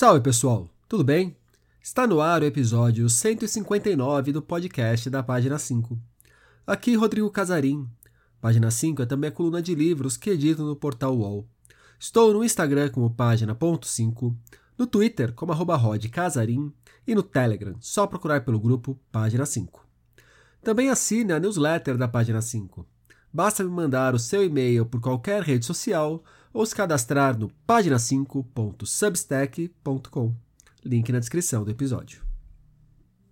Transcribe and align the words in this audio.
Salve 0.00 0.20
pessoal, 0.20 0.70
tudo 0.88 1.02
bem? 1.02 1.36
Está 1.82 2.06
no 2.06 2.20
ar 2.20 2.40
o 2.40 2.44
episódio 2.44 3.10
159 3.10 4.30
do 4.30 4.40
podcast 4.40 5.10
da 5.10 5.24
Página 5.24 5.58
5. 5.58 5.98
Aqui 6.64 6.94
Rodrigo 6.94 7.28
Casarim. 7.32 7.84
Página 8.40 8.70
5 8.70 9.02
é 9.02 9.06
também 9.06 9.26
a 9.26 9.32
coluna 9.32 9.60
de 9.60 9.74
livros 9.74 10.16
que 10.16 10.30
edito 10.30 10.62
no 10.62 10.76
portal 10.76 11.18
UOL. 11.18 11.48
Estou 11.98 12.32
no 12.32 12.44
Instagram 12.44 12.90
como 12.90 13.10
página.5, 13.10 14.36
no 14.78 14.86
Twitter 14.86 15.32
como 15.32 15.50
arroba 15.50 15.74
rodcasarim 15.74 16.72
e 17.04 17.12
no 17.12 17.24
Telegram, 17.24 17.74
só 17.80 18.06
procurar 18.06 18.44
pelo 18.44 18.60
grupo 18.60 18.96
Página 19.10 19.44
5. 19.44 19.84
Também 20.62 20.90
assine 20.90 21.32
a 21.32 21.40
newsletter 21.40 21.96
da 21.98 22.06
Página 22.06 22.40
5. 22.40 22.86
Basta 23.32 23.64
me 23.64 23.70
mandar 23.70 24.14
o 24.14 24.18
seu 24.20 24.44
e-mail 24.44 24.86
por 24.86 25.00
qualquer 25.00 25.42
rede 25.42 25.66
social 25.66 26.22
ou 26.52 26.66
se 26.66 26.74
cadastrar 26.74 27.38
no 27.38 27.50
página5.substack.com. 27.66 30.34
Link 30.84 31.10
na 31.12 31.18
descrição 31.18 31.64
do 31.64 31.70
episódio. 31.70 32.22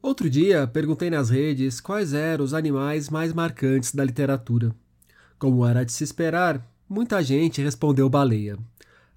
Outro 0.02 0.28
dia, 0.30 0.66
perguntei 0.66 1.10
nas 1.10 1.30
redes 1.30 1.80
quais 1.80 2.12
eram 2.12 2.44
os 2.44 2.52
animais 2.54 3.08
mais 3.08 3.32
marcantes 3.32 3.94
da 3.94 4.04
literatura. 4.04 4.74
Como 5.38 5.64
era 5.66 5.84
de 5.84 5.92
se 5.92 6.04
esperar, 6.04 6.64
muita 6.88 7.22
gente 7.22 7.60
respondeu 7.60 8.08
baleia. 8.08 8.56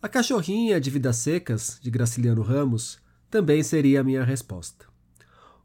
A 0.01 0.09
cachorrinha 0.09 0.79
de 0.79 0.89
Vidas 0.89 1.17
Secas, 1.17 1.77
de 1.81 1.91
Graciliano 1.91 2.41
Ramos, 2.41 2.97
também 3.29 3.61
seria 3.61 4.01
a 4.01 4.03
minha 4.03 4.23
resposta. 4.23 4.85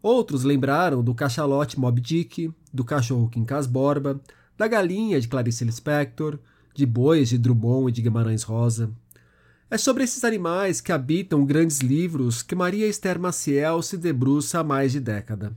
Outros 0.03 0.45
lembraram 0.45 1.03
do 1.03 1.15
cachalote 1.15 1.81
Moby 1.81 2.01
Dick, 2.01 2.53
do 2.73 2.85
cachorro 2.85 3.31
Quincas 3.31 3.67
Borba, 3.67 4.21
da 4.59 4.69
galinha 4.69 5.19
de 5.19 5.29
Clarice 5.29 5.65
Lispector, 5.65 6.39
de 6.75 6.85
bois 6.85 7.29
de 7.29 7.39
Drummond 7.39 7.89
e 7.89 7.93
de 7.93 8.03
Guimarães 8.03 8.43
Rosa. 8.43 8.93
É 9.71 9.79
sobre 9.79 10.05
esses 10.05 10.25
animais 10.25 10.81
que 10.81 10.93
habitam 10.93 11.47
grandes 11.47 11.79
livros 11.81 12.43
que 12.43 12.55
Maria 12.55 12.87
Esther 12.87 13.19
Maciel 13.19 13.81
se 13.81 13.97
debruça 13.97 14.61
há 14.61 14.65
mais 14.65 14.93
de 14.93 15.01
década. 15.01 15.57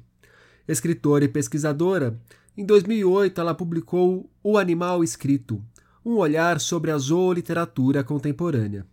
Escritora 0.68 1.26
e 1.26 1.28
pesquisadora, 1.28 2.20
em 2.56 2.66
2008 2.66 3.42
ela 3.42 3.54
publicou 3.54 4.30
O 4.44 4.58
Animal 4.58 5.04
Escrito, 5.04 5.64
um 6.06 6.16
olhar 6.16 6.60
sobre 6.60 6.92
a 6.92 6.98
zooliteratura 6.98 8.04
contemporânea. 8.04 8.86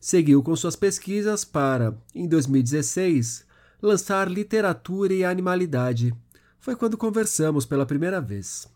Seguiu 0.00 0.42
com 0.42 0.54
suas 0.54 0.76
pesquisas 0.76 1.44
para, 1.44 1.96
em 2.14 2.28
2016, 2.28 3.44
lançar 3.82 4.30
Literatura 4.30 5.12
e 5.12 5.24
Animalidade. 5.24 6.14
Foi 6.60 6.76
quando 6.76 6.96
conversamos 6.96 7.66
pela 7.66 7.86
primeira 7.86 8.20
vez. 8.20 8.68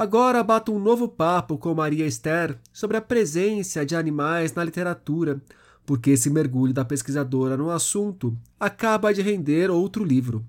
Agora 0.00 0.42
bato 0.42 0.72
um 0.72 0.78
novo 0.78 1.06
papo 1.06 1.58
com 1.58 1.74
Maria 1.74 2.06
Esther 2.06 2.58
sobre 2.72 2.96
a 2.96 3.02
presença 3.02 3.84
de 3.84 3.94
animais 3.94 4.54
na 4.54 4.64
literatura, 4.64 5.38
porque 5.84 6.12
esse 6.12 6.30
mergulho 6.30 6.72
da 6.72 6.86
pesquisadora 6.86 7.54
no 7.54 7.68
assunto 7.68 8.34
acaba 8.58 9.12
de 9.12 9.20
render 9.20 9.70
outro 9.70 10.02
livro. 10.02 10.42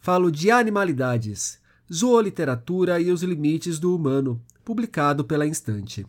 Falo 0.00 0.32
de 0.32 0.50
Animalidades, 0.50 1.60
Zooliteratura 1.92 2.98
e 2.98 3.10
os 3.10 3.22
Limites 3.22 3.78
do 3.78 3.94
Humano, 3.94 4.40
publicado 4.64 5.24
pela 5.26 5.46
Instante. 5.46 6.06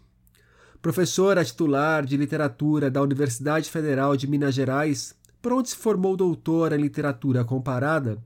Professora 0.81 1.43
titular 1.43 2.05
de 2.05 2.15
literatura 2.15 2.89
da 2.89 3.01
Universidade 3.01 3.69
Federal 3.69 4.15
de 4.15 4.27
Minas 4.27 4.55
Gerais, 4.55 5.13
por 5.41 5.51
onde 5.51 5.71
se 5.71 5.75
formou 5.75 6.15
doutora 6.15 6.77
em 6.77 6.81
literatura 6.83 7.43
comparada, 7.43 8.17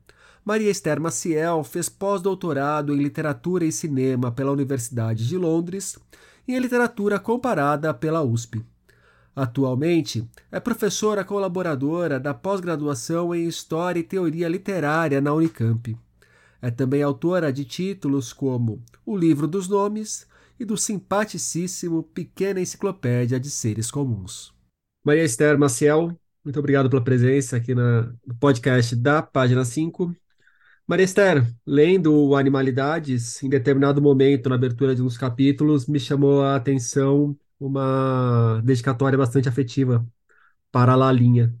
Maria 0.44 0.70
Esther 0.70 1.00
Maciel 1.00 1.62
fez 1.62 1.88
pós-doutorado 1.88 2.92
em 2.92 2.98
Literatura 2.98 3.64
e 3.64 3.70
Cinema 3.70 4.32
pela 4.32 4.50
Universidade 4.50 5.26
de 5.28 5.38
Londres 5.38 5.96
e 6.48 6.54
em 6.54 6.58
Literatura 6.58 7.20
Comparada 7.20 7.94
pela 7.94 8.22
USP. 8.22 8.64
Atualmente, 9.36 10.28
é 10.50 10.58
professora 10.58 11.24
colaboradora 11.24 12.18
da 12.18 12.34
pós-graduação 12.34 13.32
em 13.32 13.46
História 13.46 14.00
e 14.00 14.04
Teoria 14.04 14.48
Literária 14.48 15.20
na 15.20 15.32
Unicamp. 15.32 15.96
É 16.60 16.70
também 16.70 17.02
autora 17.02 17.52
de 17.52 17.64
títulos 17.64 18.32
como 18.32 18.82
O 19.06 19.16
Livro 19.16 19.46
dos 19.46 19.68
Nomes 19.68 20.26
e 20.58 20.64
do 20.64 20.76
simpaticíssimo 20.76 22.02
Pequena 22.02 22.60
Enciclopédia 22.60 23.38
de 23.38 23.48
Seres 23.48 23.90
Comuns. 23.90 24.52
Maria 25.04 25.24
Esther 25.24 25.58
Maciel, 25.58 26.16
muito 26.44 26.58
obrigado 26.58 26.90
pela 26.90 27.02
presença 27.02 27.56
aqui 27.56 27.74
no 27.74 28.12
podcast 28.38 28.94
da 28.96 29.22
Página 29.22 29.64
5. 29.64 30.14
Maria 30.86 31.04
Esther, 31.04 31.46
lendo 31.66 32.34
Animalidades, 32.36 33.42
em 33.42 33.48
determinado 33.48 34.02
momento, 34.02 34.48
na 34.48 34.56
abertura 34.56 34.94
de 34.94 35.02
uns 35.02 35.16
capítulos, 35.16 35.86
me 35.86 35.98
chamou 35.98 36.42
a 36.42 36.56
atenção 36.56 37.38
uma 37.58 38.60
dedicatória 38.64 39.16
bastante 39.16 39.48
afetiva 39.48 40.06
para 40.72 40.92
a 40.92 40.96
Lalinha. 40.96 41.54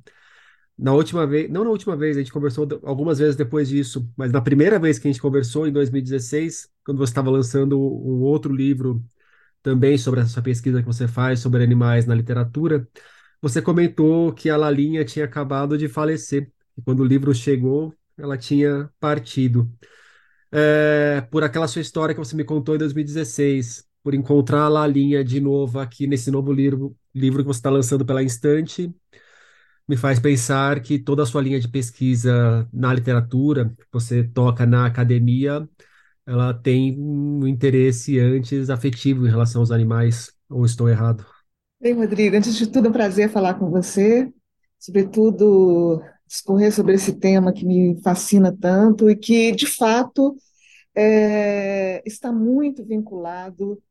Na 0.78 0.94
última 0.94 1.26
vez, 1.26 1.50
não 1.50 1.64
na 1.64 1.70
última 1.70 1.96
vez, 1.96 2.16
a 2.16 2.20
gente 2.20 2.32
conversou 2.32 2.68
algumas 2.84 3.18
vezes 3.18 3.36
depois 3.36 3.68
disso, 3.68 4.08
mas 4.16 4.32
na 4.32 4.40
primeira 4.40 4.78
vez 4.78 4.98
que 4.98 5.08
a 5.08 5.12
gente 5.12 5.22
conversou, 5.22 5.66
em 5.66 5.72
2016, 5.72 6.70
quando 6.84 6.98
você 6.98 7.12
estava 7.12 7.30
lançando 7.30 7.78
um 7.78 8.22
outro 8.22 8.54
livro 8.54 9.04
também 9.62 9.98
sobre 9.98 10.20
essa 10.20 10.42
pesquisa 10.42 10.80
que 10.82 10.86
você 10.86 11.08
faz 11.08 11.40
sobre 11.40 11.62
animais 11.64 12.06
na 12.06 12.14
literatura, 12.14 12.88
você 13.40 13.62
comentou 13.62 14.32
que 14.32 14.50
a 14.50 14.56
Lalinha 14.56 15.04
tinha 15.04 15.24
acabado 15.26 15.78
de 15.78 15.88
falecer. 15.88 16.52
E 16.76 16.82
quando 16.82 17.00
o 17.00 17.04
livro 17.04 17.34
chegou, 17.34 17.94
ela 18.18 18.36
tinha 18.36 18.90
partido. 19.00 19.70
É, 20.50 21.22
por 21.30 21.42
aquela 21.42 21.66
sua 21.66 21.80
história 21.82 22.14
que 22.14 22.18
você 22.20 22.36
me 22.36 22.44
contou 22.44 22.74
em 22.74 22.78
2016, 22.78 23.84
por 24.02 24.14
encontrar 24.14 24.62
a 24.62 24.68
Lalinha 24.68 25.24
de 25.24 25.40
novo 25.40 25.78
aqui 25.78 26.06
nesse 26.06 26.30
novo 26.30 26.52
livro, 26.52 26.96
livro 27.14 27.42
que 27.42 27.46
você 27.46 27.58
está 27.58 27.70
lançando 27.70 28.04
pela 28.04 28.22
Instante, 28.22 28.92
me 29.88 29.96
faz 29.96 30.20
pensar 30.20 30.80
que 30.80 30.98
toda 30.98 31.22
a 31.22 31.26
sua 31.26 31.42
linha 31.42 31.60
de 31.60 31.68
pesquisa 31.68 32.68
na 32.72 32.92
literatura, 32.94 33.70
que 33.70 33.86
você 33.92 34.24
toca 34.24 34.64
na 34.64 34.86
academia, 34.86 35.68
ela 36.26 36.54
tem 36.54 36.98
um 36.98 37.46
interesse 37.46 38.18
antes 38.18 38.70
afetivo 38.70 39.26
em 39.26 39.30
relação 39.30 39.60
aos 39.60 39.70
animais, 39.70 40.32
ou 40.48 40.64
estou 40.64 40.88
errado? 40.88 41.26
Bem, 41.80 41.94
Rodrigo, 41.94 42.36
antes 42.36 42.54
de 42.56 42.66
tudo, 42.68 42.86
é 42.86 42.90
um 42.90 42.92
prazer 42.92 43.28
falar 43.28 43.54
com 43.54 43.68
você, 43.68 44.32
sobretudo 44.78 46.00
discorrer 46.32 46.72
sobre 46.72 46.94
esse 46.94 47.12
tema 47.18 47.52
que 47.52 47.66
me 47.66 48.00
fascina 48.02 48.56
tanto 48.58 49.10
e 49.10 49.14
que, 49.14 49.52
de 49.52 49.66
fato, 49.66 50.34
é, 50.94 52.02
está 52.06 52.32
muito 52.32 52.82
vinculado 52.82 53.82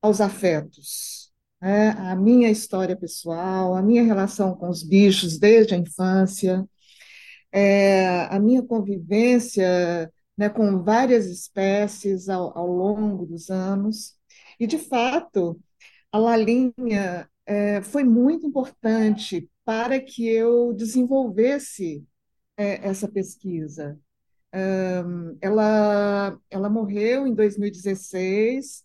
aos 0.00 0.20
afetos. 0.20 1.32
Né? 1.60 1.90
A 1.90 2.14
minha 2.14 2.48
história 2.48 2.96
pessoal, 2.96 3.74
a 3.74 3.82
minha 3.82 4.04
relação 4.04 4.54
com 4.54 4.68
os 4.68 4.84
bichos 4.84 5.36
desde 5.36 5.74
a 5.74 5.78
infância, 5.78 6.64
é, 7.50 8.26
a 8.30 8.38
minha 8.38 8.62
convivência 8.62 10.12
né, 10.36 10.48
com 10.48 10.84
várias 10.84 11.26
espécies 11.26 12.28
ao, 12.28 12.56
ao, 12.56 12.68
longo 12.68 13.26
dos 13.26 13.50
anos. 13.50 14.14
E, 14.60 14.66
de 14.66 14.78
fato, 14.78 15.60
a 16.12 16.18
Lalinha 16.18 17.28
é, 17.46 17.82
foi 17.82 18.04
muito 18.04 18.46
importante 18.46 19.50
para 19.68 20.00
que 20.00 20.26
eu 20.26 20.72
desenvolvesse 20.72 22.02
é, 22.56 22.88
essa 22.88 23.06
pesquisa. 23.06 24.00
Um, 24.54 25.36
ela, 25.42 26.40
ela 26.50 26.70
morreu 26.70 27.26
em 27.26 27.34
2016, 27.34 28.82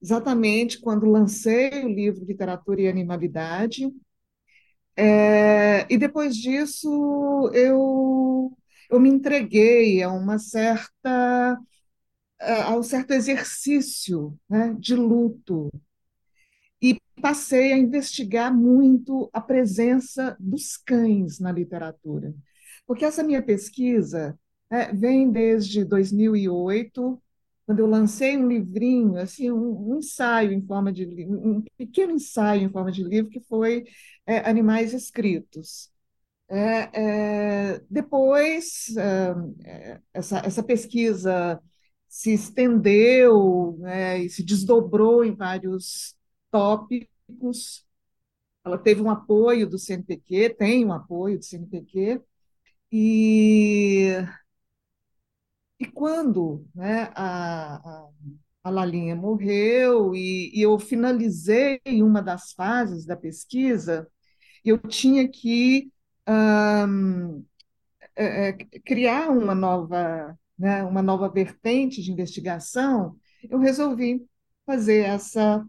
exatamente 0.00 0.80
quando 0.80 1.10
lancei 1.10 1.84
o 1.84 1.88
livro 1.88 2.24
Literatura 2.24 2.80
e 2.80 2.86
Animalidade. 2.86 3.90
É, 4.94 5.92
e 5.92 5.98
depois 5.98 6.36
disso 6.36 7.50
eu, 7.52 8.56
eu 8.88 9.00
me 9.00 9.08
entreguei 9.08 10.00
a 10.00 10.12
uma 10.12 10.38
certa 10.38 11.58
a 12.40 12.76
um 12.76 12.82
certo 12.84 13.12
exercício 13.12 14.38
né, 14.48 14.74
de 14.78 14.94
luto, 14.94 15.70
passei 17.18 17.72
a 17.72 17.78
investigar 17.78 18.54
muito 18.54 19.28
a 19.32 19.40
presença 19.40 20.36
dos 20.38 20.76
cães 20.76 21.38
na 21.38 21.52
literatura. 21.52 22.34
Porque 22.86 23.04
essa 23.04 23.22
minha 23.22 23.42
pesquisa 23.42 24.38
é, 24.70 24.92
vem 24.92 25.30
desde 25.30 25.84
2008, 25.84 27.22
quando 27.66 27.80
eu 27.80 27.86
lancei 27.86 28.36
um 28.36 28.48
livrinho, 28.48 29.16
assim, 29.18 29.50
um, 29.50 29.92
um, 29.92 29.98
ensaio 29.98 30.52
em 30.52 30.62
forma 30.66 30.92
de 30.92 31.04
um 31.26 31.62
pequeno 31.76 32.12
ensaio 32.12 32.62
em 32.62 32.70
forma 32.70 32.90
de 32.90 33.02
livro 33.02 33.30
que 33.30 33.40
foi 33.40 33.84
é, 34.26 34.48
Animais 34.48 34.94
Escritos. 34.94 35.90
É, 36.48 37.74
é 37.74 37.82
depois, 37.90 38.94
é, 38.96 40.00
essa, 40.14 40.38
essa 40.38 40.62
pesquisa 40.62 41.60
se 42.08 42.32
estendeu 42.32 43.76
né, 43.80 44.18
e 44.20 44.30
se 44.30 44.42
desdobrou 44.42 45.24
em 45.24 45.34
vários 45.34 46.17
tópicos. 46.50 47.86
Ela 48.64 48.78
teve 48.78 49.02
um 49.02 49.10
apoio 49.10 49.68
do 49.68 49.78
CNPq, 49.78 50.50
tem 50.50 50.84
um 50.84 50.92
apoio 50.92 51.38
do 51.38 51.44
CNPq, 51.44 52.20
e, 52.92 54.08
e 55.78 55.86
quando 55.86 56.66
né, 56.74 57.10
a, 57.14 58.08
a, 58.64 58.70
Lalinha 58.70 59.16
morreu 59.16 60.14
e, 60.14 60.50
e 60.54 60.62
eu 60.62 60.78
finalizei 60.78 61.80
uma 62.02 62.22
das 62.22 62.52
fases 62.52 63.06
da 63.06 63.16
pesquisa, 63.16 64.08
eu 64.64 64.78
tinha 64.78 65.28
que 65.28 65.90
hum, 66.28 67.44
é, 68.16 68.48
é, 68.48 68.52
criar 68.80 69.30
uma 69.30 69.54
nova, 69.54 70.38
né, 70.58 70.82
uma 70.84 71.02
nova 71.02 71.28
vertente 71.28 72.02
de 72.02 72.10
investigação, 72.12 73.16
eu 73.48 73.58
resolvi 73.58 74.26
fazer 74.66 75.04
essa, 75.04 75.64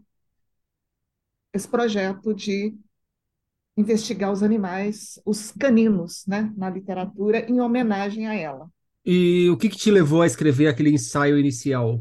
esse 1.52 1.68
projeto 1.68 2.34
de 2.34 2.74
investigar 3.76 4.30
os 4.32 4.42
animais, 4.42 5.20
os 5.24 5.50
caninos, 5.52 6.24
né, 6.26 6.52
na 6.56 6.70
literatura, 6.70 7.48
em 7.50 7.60
homenagem 7.60 8.26
a 8.28 8.34
ela. 8.34 8.70
E 9.04 9.48
o 9.50 9.56
que 9.56 9.68
que 9.68 9.76
te 9.76 9.90
levou 9.90 10.22
a 10.22 10.26
escrever 10.26 10.68
aquele 10.68 10.90
ensaio 10.90 11.38
inicial? 11.38 11.98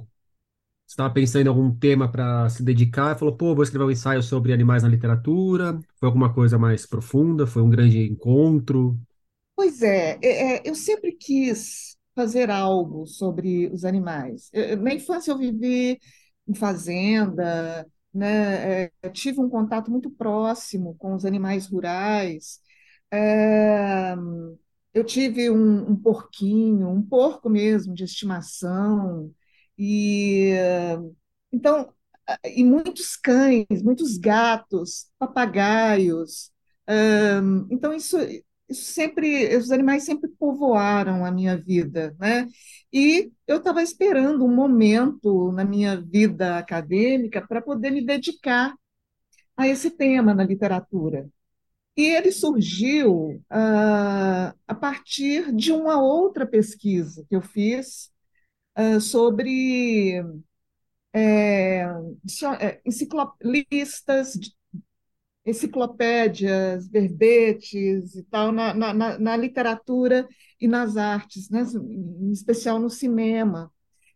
Você 0.88 0.94
estava 0.94 1.14
pensando 1.14 1.46
em 1.46 1.50
algum 1.50 1.74
tema 1.76 2.12
para 2.12 2.50
se 2.50 2.64
dedicar 2.64 3.16
e 3.16 3.20
falou, 3.20 3.38
pô, 3.38 3.56
vou 3.56 3.64
escrever 3.64 3.86
um 3.86 3.92
ensaio 3.92 4.24
sobre 4.24 4.54
animais 4.54 4.84
na 4.84 4.90
literatura? 4.90 5.80
Foi 6.00 6.08
alguma 6.08 6.34
coisa 6.34 6.58
mais 6.60 6.86
profunda? 6.88 7.48
Foi 7.48 7.62
um 7.64 7.70
grande 7.70 8.00
encontro? 8.00 9.00
Pois 9.56 9.82
é, 9.82 10.18
é, 10.24 10.58
é, 10.58 10.62
eu 10.66 10.74
sempre 10.76 11.12
quis 11.14 11.98
fazer 12.16 12.50
algo 12.50 13.06
sobre 13.06 13.68
os 13.68 13.84
animais. 13.86 14.50
Eu- 14.54 14.78
na 14.78 14.94
infância 14.94 15.32
eu 15.32 15.38
vivi 15.38 16.00
em 16.48 16.54
fazenda, 16.56 17.86
né? 18.14 18.86
é, 18.86 19.10
tive 19.12 19.40
um 19.42 19.50
contato 19.50 19.92
muito 19.92 20.10
próximo 20.12 20.96
com 20.98 21.14
os 21.16 21.26
animais 21.26 21.68
rurais. 21.68 22.60
É, 23.12 24.16
eu 24.94 25.04
tive 25.04 25.50
um, 25.50 25.92
um 25.92 25.96
porquinho, 25.96 26.90
um 26.90 27.02
porco 27.02 27.50
mesmo 27.50 27.94
de 27.94 28.04
estimação, 28.04 29.34
e 29.78 30.52
então, 31.52 31.94
e 32.46 32.64
muitos 32.64 33.16
cães, 33.16 33.66
muitos 33.84 34.18
gatos, 34.18 35.08
papagaios. 35.18 36.52
Ahn, 36.88 37.68
então, 37.72 37.94
isso, 37.94 38.18
isso 38.70 38.92
sempre, 38.94 39.56
os 39.56 39.72
animais 39.72 40.04
sempre 40.04 40.30
povoaram 40.30 41.26
a 41.26 41.32
minha 41.32 41.58
vida, 41.58 42.16
né? 42.20 42.48
E 42.92 43.32
eu 43.48 43.58
estava 43.58 43.82
esperando 43.84 44.46
um 44.46 44.54
momento 44.54 45.52
na 45.52 45.64
minha 45.66 46.00
vida 46.02 46.58
acadêmica 46.58 47.46
para 47.46 47.62
poder 47.62 47.92
me 47.92 48.06
dedicar 48.06 48.74
a 49.58 49.68
esse 49.68 49.92
tema 49.92 50.34
na 50.34 50.44
literatura. 50.44 51.30
E 51.98 52.04
ele 52.04 52.32
surgiu 52.32 53.44
ah, 53.50 54.56
a 54.68 54.76
partir 54.76 55.54
de 55.54 55.72
uma 55.72 56.02
outra 56.02 56.48
pesquisa 56.48 57.26
que 57.30 57.36
eu 57.36 57.42
fiz 57.42 58.12
ah, 58.76 59.00
sobre 59.00 60.24
é, 61.14 61.82
é, 62.62 62.82
enciclopistas, 62.86 64.34
enciclopédias, 65.50 66.88
verbetes 66.88 68.16
e 68.16 68.24
tal, 68.24 68.52
na, 68.52 68.74
na, 68.74 69.20
na, 69.20 69.38
literatura 69.38 70.28
e 70.60 70.68
nas 70.68 70.98
artes, 70.98 71.50
né? 71.50 71.64
em 71.74 72.32
especial 72.32 72.80
no 72.80 72.90
cinema, 72.90 73.72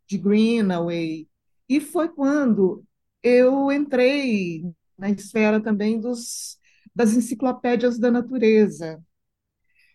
de 0.08 0.18
Greenaway. 0.18 1.28
E 1.68 1.80
foi 1.80 2.10
quando 2.10 2.84
eu 3.22 3.72
entrei 3.72 4.64
na 4.98 5.10
esfera 5.10 5.62
também 5.62 6.00
dos, 6.00 6.58
das 6.96 7.14
enciclopédias 7.14 7.98
da 7.98 8.12
natureza, 8.12 9.02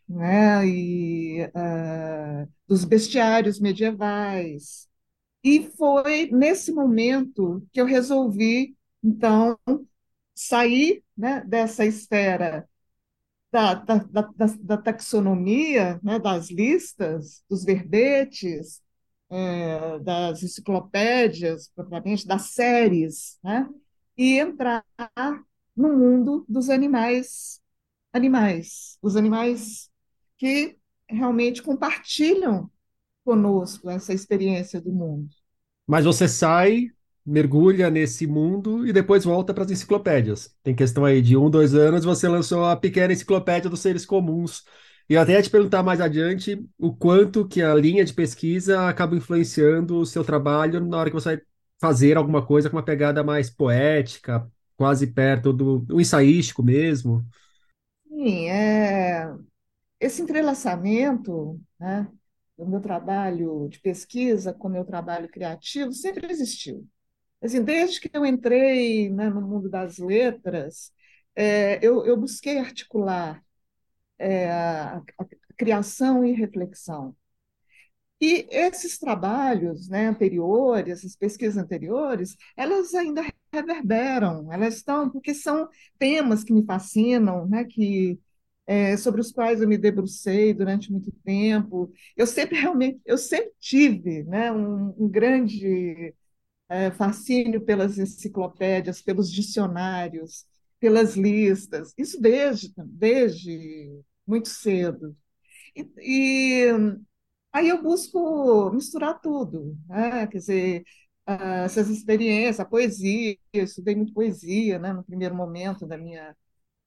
né? 0.09 0.67
e, 0.67 1.45
uh, 1.45 2.49
dos 2.67 2.85
bestiários 2.85 3.61
medievais, 3.61 4.89
e 5.43 5.63
foi 5.77 6.31
nesse 6.31 6.73
momento 6.73 7.67
que 7.73 7.81
eu 7.81 7.87
resolvi, 7.87 8.77
então, 9.03 9.59
sair 10.39 11.03
né, 11.17 11.43
dessa 11.45 11.85
esfera 11.85 12.69
da, 13.51 13.75
da, 13.75 13.97
da, 13.97 14.47
da 14.61 14.77
taxonomia, 14.77 15.99
né, 16.03 16.19
das 16.21 16.49
listas, 16.49 17.43
dos 17.51 17.65
verbetes, 17.65 18.81
é, 19.31 19.99
das 19.99 20.43
enciclopédias, 20.43 21.71
propriamente, 21.75 22.27
das 22.27 22.51
séries, 22.53 23.39
né, 23.43 23.69
e 24.17 24.39
entrar 24.39 24.85
no 25.77 25.97
mundo 25.97 26.45
dos 26.49 26.71
animais, 26.71 27.61
animais, 28.13 28.97
os 29.03 29.17
animais 29.17 29.91
que 30.37 30.79
realmente 31.09 31.63
compartilham 31.63 32.71
conosco 33.25 33.91
essa 33.91 34.13
experiência 34.13 34.81
do 34.81 34.93
mundo. 34.93 35.35
Mas 35.87 36.05
você 36.05 36.29
sai, 36.29 36.93
mergulha 37.29 37.91
nesse 37.91 38.27
mundo 38.27 38.87
e 38.87 38.93
depois 38.93 39.25
volta 39.25 39.55
para 39.55 39.65
as 39.65 39.71
enciclopédias. 39.71 40.55
Tem 40.63 40.75
questão 40.75 41.05
aí 41.05 41.21
de 41.23 41.37
um, 41.37 41.51
dois 41.51 41.75
anos, 41.75 42.05
você 42.05 42.29
lançou 42.29 42.65
a 42.65 42.77
pequena 42.77 43.13
enciclopédia 43.13 43.71
dos 43.71 43.81
seres 43.81 44.07
comuns. 44.07 44.65
E 45.09 45.17
até 45.17 45.33
ia 45.33 45.43
te 45.43 45.51
perguntar 45.51 45.83
mais 45.83 46.01
adiante 46.01 46.63
o 46.79 46.95
quanto 46.95 47.47
que 47.49 47.63
a 47.63 47.75
linha 47.75 48.05
de 48.05 48.13
pesquisa 48.13 48.89
acaba 48.89 49.17
influenciando 49.17 49.99
o 49.99 50.07
seu 50.07 50.23
trabalho 50.25 50.85
na 50.85 50.99
hora 50.99 51.11
que 51.11 51.15
você 51.15 51.37
vai 51.37 51.43
fazer 51.81 52.17
alguma 52.17 52.45
coisa 52.45 52.69
com 52.69 52.77
uma 52.77 52.85
pegada 52.85 53.25
mais 53.25 53.49
poética, 53.49 54.51
quase 54.77 55.07
perto 55.07 55.53
do, 55.53 55.79
do 55.79 56.01
ensaístico 56.01 56.63
mesmo. 56.63 57.25
Sim, 58.09 58.49
é... 58.49 59.33
esse 60.01 60.23
entrelaçamento, 60.23 61.61
né, 61.79 62.09
do 62.59 62.67
meu 62.67 62.81
trabalho 62.81 63.69
de 63.69 63.79
pesquisa 63.81 64.53
com 64.53 64.69
o 64.69 64.71
meu 64.71 64.85
trabalho 64.85 65.29
criativo 65.29 65.93
sempre 65.93 66.31
existiu. 66.31 66.87
Assim, 67.43 67.63
desde 67.63 68.01
que 68.01 68.11
eu 68.13 68.27
entrei 68.27 69.09
né, 69.11 69.31
no 69.31 69.41
mundo 69.41 69.69
das 69.71 69.99
letras, 69.99 70.93
é, 71.37 71.79
eu, 71.87 72.05
eu, 72.05 72.17
busquei 72.17 72.59
articular 72.59 73.45
é, 74.19 74.51
a, 74.51 74.99
a, 75.19 75.27
criação 75.57 76.25
e 76.25 76.33
reflexão. 76.33 77.17
E 78.21 78.49
esses 78.51 78.99
trabalhos 78.99 79.89
né, 79.89 80.09
anteriores, 80.09 80.99
essas 80.99 81.17
pesquisas 81.17 81.57
anteriores, 81.57 82.37
elas 82.57 82.93
ainda 82.95 83.23
reverberam, 83.53 84.53
elas 84.53 84.77
estão, 84.77 85.09
porque 85.09 85.33
são 85.35 85.69
temas 85.99 86.43
que 86.43 86.53
me 86.53 86.65
fascinam, 86.65 87.47
né, 87.47 87.65
que 87.65 88.19
é, 88.67 88.97
sobre 88.97 89.21
os 89.21 89.33
quais 89.33 89.63
eu 89.63 89.69
me 89.69 89.79
debrucei 89.79 90.53
durante 90.53 90.93
muito 90.93 91.13
tempo. 91.25 91.93
Eu 92.17 92.27
sempre 92.27 92.59
realmente, 92.61 93.01
eu 93.07 93.17
sempre 93.19 93.53
tive 93.61 94.25
né, 94.25 94.53
um, 94.53 94.95
um 94.99 95.09
grande 95.09 96.15
é, 96.69 96.91
fascínio 96.91 97.61
pelas 97.63 97.99
enciclopédias, 97.99 99.03
pelos 99.03 99.31
dicionários, 99.33 100.47
pelas 100.81 101.17
listas, 101.17 101.95
isso 101.99 102.21
desde, 102.21 102.73
desde 102.77 104.01
muito 104.27 104.49
cedo. 104.49 105.17
E, 105.77 105.89
e 105.99 106.67
aí 107.53 107.69
eu 107.69 107.83
busco 107.83 108.71
misturar 108.73 109.21
tudo, 109.21 109.77
né? 109.89 110.27
quer 110.27 110.39
dizer, 110.39 110.85
essas 111.65 111.89
experiências, 111.91 112.61
a 112.61 112.65
poesia, 112.65 113.37
eu 113.53 113.65
estudei 113.65 113.95
muito 113.95 114.15
poesia 114.15 114.79
né, 114.79 114.93
no 114.93 115.05
primeiro 115.05 115.35
momento 115.35 115.87
da 115.87 115.99
minha 115.99 116.35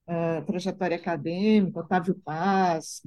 uh, 0.08 0.44
trajetória 0.46 0.96
acadêmica, 0.96 1.80
Otávio 1.80 2.14
Paz, 2.24 3.02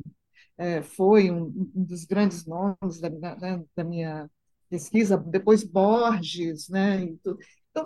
uh, 0.58 0.84
foi 0.84 1.30
um, 1.32 1.72
um, 1.76 1.84
dos 1.84 2.06
grandes 2.06 2.46
nomes 2.46 3.00
da, 3.02 3.10
da, 3.10 3.62
da, 3.76 3.84
minha 3.84 4.30
pesquisa, 4.70 5.18
depois 5.18 5.64
Borges, 5.64 6.70
né? 6.70 7.04
Então 7.04 7.38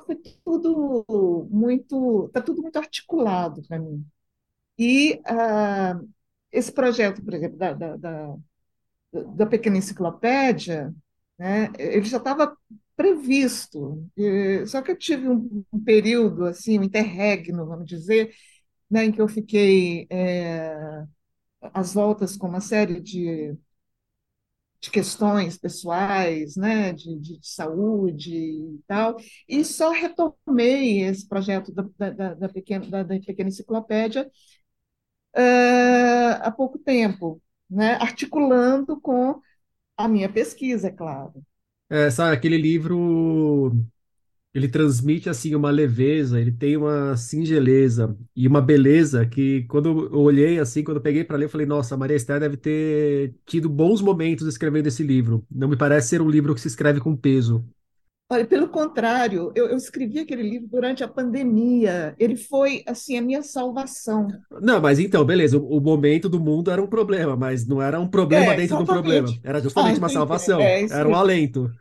foi 0.06 0.16
tudo 0.44 1.48
muito, 1.50 2.28
está 2.28 2.42
tudo 2.42 2.62
muito 2.62 2.78
articulado 2.78 3.62
para 3.68 3.80
mim. 3.80 4.06
E 4.78 5.22
uh, 5.30 6.10
esse 6.52 6.72
projeto, 6.72 7.24
por 7.24 7.34
exemplo, 7.34 7.58
da, 7.58 7.74
da, 7.74 7.98
da, 7.98 8.36
da 9.36 9.46
pequena 9.46 9.78
enciclopédia, 9.78 10.94
né? 11.38 11.72
Ele 11.78 12.06
já 12.06 12.18
estava 12.18 12.56
previsto, 12.96 14.06
só 14.68 14.82
que 14.82 14.92
eu 14.92 14.98
tive 14.98 15.30
um, 15.30 15.64
um 15.72 15.80
período 15.84 16.46
assim, 16.46 16.78
um 16.78 16.84
interregno, 16.84 17.66
vamos 17.66 17.86
dizer, 17.88 18.34
né, 18.92 19.06
em 19.06 19.12
que 19.12 19.22
eu 19.22 19.28
fiquei 19.28 20.06
é, 20.10 20.76
às 21.62 21.94
voltas 21.94 22.38
com 22.38 22.48
uma 22.48 22.62
série 22.62 23.00
de, 23.02 23.56
de 24.82 24.90
questões 24.92 25.58
pessoais, 25.58 26.56
né, 26.56 26.94
de, 26.94 27.20
de, 27.20 27.40
saúde 27.42 28.34
e 28.34 28.80
tal, 28.88 29.18
e 29.48 29.64
só 29.66 29.92
retomei 29.92 31.02
esse 31.04 31.28
projeto 31.28 31.72
da, 31.74 32.10
da, 32.10 32.34
da 32.34 32.50
pequena, 32.50 32.86
da, 32.88 33.04
da, 33.04 33.20
pequena 33.20 33.50
enciclopédia 33.50 34.30
é, 35.36 36.32
há 36.42 36.52
pouco 36.52 36.80
tempo, 36.80 37.42
né, 37.70 37.96
articulando 37.96 39.00
com 39.02 39.42
a 39.98 40.08
minha 40.08 40.30
pesquisa, 40.30 40.88
é 40.88 40.92
claro. 40.92 41.44
É, 41.90 42.10
sabe, 42.10 42.36
aquele 42.36 42.58
livro 42.58 43.76
ele 44.54 44.68
transmite 44.68 45.30
assim 45.30 45.54
uma 45.56 45.70
leveza, 45.72 46.40
ele 46.42 46.52
tem 46.52 46.76
uma 46.78 47.16
singeleza 47.18 48.18
e 48.36 48.48
uma 48.48 48.62
beleza 48.62 49.26
que 49.26 49.64
quando 49.66 50.08
eu 50.12 50.20
olhei 50.22 50.60
assim, 50.60 50.84
quando 50.84 50.98
eu 50.98 51.04
peguei 51.04 51.24
para 51.24 51.38
ler, 51.38 51.46
eu 51.46 51.50
falei, 51.50 51.68
nossa, 51.68 51.96
a 51.96 51.98
Maria 51.98 52.16
Esther 52.18 52.40
deve 52.40 52.58
ter 52.58 53.36
tido 53.46 53.70
bons 53.70 54.02
momentos 54.02 54.48
escrevendo 54.48 54.88
esse 54.88 55.04
livro. 55.04 55.46
Não 55.52 55.68
me 55.68 55.78
parece 55.78 56.10
ser 56.10 56.22
um 56.22 56.30
livro 56.30 56.56
que 56.56 56.62
se 56.62 56.68
escreve 56.68 57.00
com 57.00 57.16
peso. 57.16 57.64
Olha, 58.32 58.46
pelo 58.48 58.70
contrário, 58.70 59.52
eu, 59.56 59.68
eu 59.70 59.78
escrevi 59.78 60.20
aquele 60.20 60.44
livro 60.44 60.68
durante 60.68 61.04
a 61.04 61.08
pandemia. 61.08 62.16
Ele 62.20 62.36
foi, 62.36 62.84
assim, 62.88 63.18
a 63.18 63.22
minha 63.22 63.42
salvação. 63.42 64.28
Não, 64.62 64.82
mas 64.82 64.98
então, 65.00 65.24
beleza, 65.24 65.58
o, 65.58 65.78
o 65.78 65.82
momento 65.82 66.28
do 66.28 66.40
mundo 66.40 66.72
era 66.72 66.82
um 66.82 66.88
problema, 66.88 67.36
mas 67.36 67.66
não 67.68 67.82
era 67.82 68.00
um 68.00 68.08
problema 68.10 68.54
É, 68.54 68.56
dentro 68.56 68.76
de 68.76 68.82
um 68.84 68.88
problema, 68.88 69.40
era 69.44 69.62
Ah, 69.76 69.92
justamente 69.92 70.00
uma 70.00 70.10
entendi. 70.10 70.10
salvação, 70.10 70.76
É 70.76 70.82
isso 70.82 70.90
era 70.90 71.08
um 71.08 71.14
alento. 71.16 71.72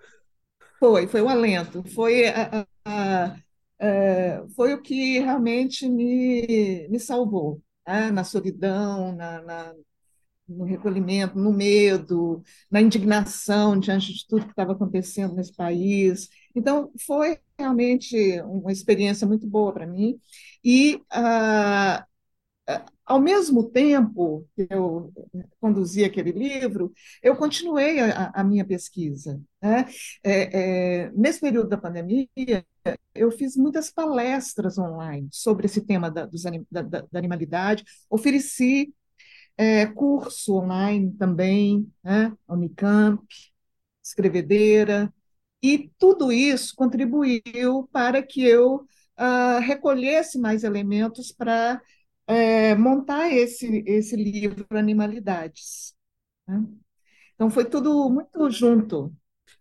Foi, 0.79 1.07
foi 1.09 1.21
o 1.23 1.29
alento. 1.29 1.83
Foi, 1.95 2.27
a, 2.29 2.67
a- 2.85 3.37
a- 3.81 4.47
foi 4.57 4.75
o 4.75 4.83
que 4.83 5.19
realmente 5.21 5.89
me, 5.89 6.89
me 6.89 6.99
salvou, 7.01 7.63
né? 7.87 8.11
Na 8.11 8.25
solidão, 8.25 9.13
na, 9.15 9.43
na- 9.43 9.75
no 10.49 10.65
recolhimento, 10.67 11.39
no 11.39 11.53
medo, 11.53 12.43
na 12.71 12.81
indignação 12.83 13.79
diante 13.81 14.15
de 14.15 14.27
tudo 14.29 14.45
que 14.47 14.53
estava 14.53 14.73
acontecendo 14.75 15.35
nesse 15.37 15.55
país. 15.57 16.29
Então, 16.57 16.93
foi 17.07 17.39
realmente 17.59 18.41
uma 18.43 18.73
experiência 18.73 19.27
muito 19.29 19.47
boa 19.49 19.73
para 19.75 19.87
mim. 19.89 20.21
E, 20.65 21.03
ah, 21.13 22.07
ao 23.09 23.21
mesmo 23.21 23.71
tempo 23.71 24.47
que 24.55 24.67
eu 24.71 25.13
conduzi 25.61 26.05
aquele 26.05 26.31
livro, 26.31 26.93
eu 27.23 27.35
continuei 27.37 28.01
a, 28.01 28.31
a 28.35 28.45
minha 28.45 28.65
pesquisa. 28.67 29.41
Né? 29.63 29.87
É, 30.23 31.05
é, 31.07 31.11
nesse 31.13 31.41
período 31.41 31.69
da 31.69 31.79
pandemia, 31.79 32.29
eu 33.15 33.31
fiz 33.31 33.57
muitas 33.57 33.91
palestras 33.91 34.79
online 34.79 35.29
sobre 35.33 35.67
esse 35.67 35.81
tema 35.81 36.11
da, 36.11 36.27
dos, 36.27 36.43
da, 36.71 36.83
da, 36.83 37.01
da 37.11 37.19
animalidade, 37.19 37.85
ofereci 38.11 38.93
é, 39.57 39.87
curso 39.87 40.55
online 40.55 41.13
também, 41.19 41.91
né? 42.05 42.33
Unicamp, 42.49 43.27
escrevedeira, 44.03 45.13
e 45.63 45.91
tudo 45.99 46.31
isso 46.31 46.75
contribuiu 46.77 47.89
para 47.93 48.23
que 48.23 48.45
eu 48.45 48.87
uh, 49.19 49.61
recolhesse 49.61 50.39
mais 50.39 50.63
elementos 50.63 51.33
para 51.33 51.81
é, 52.29 52.75
montar 52.75 53.33
esse, 53.33 53.83
esse 53.87 54.15
livro 54.15 54.67
Animalidades. 54.71 55.95
Né? 56.47 56.63
Então, 57.35 57.51
foi 57.51 57.65
tudo 57.65 58.09
muito 58.11 58.51
junto. 58.51 59.13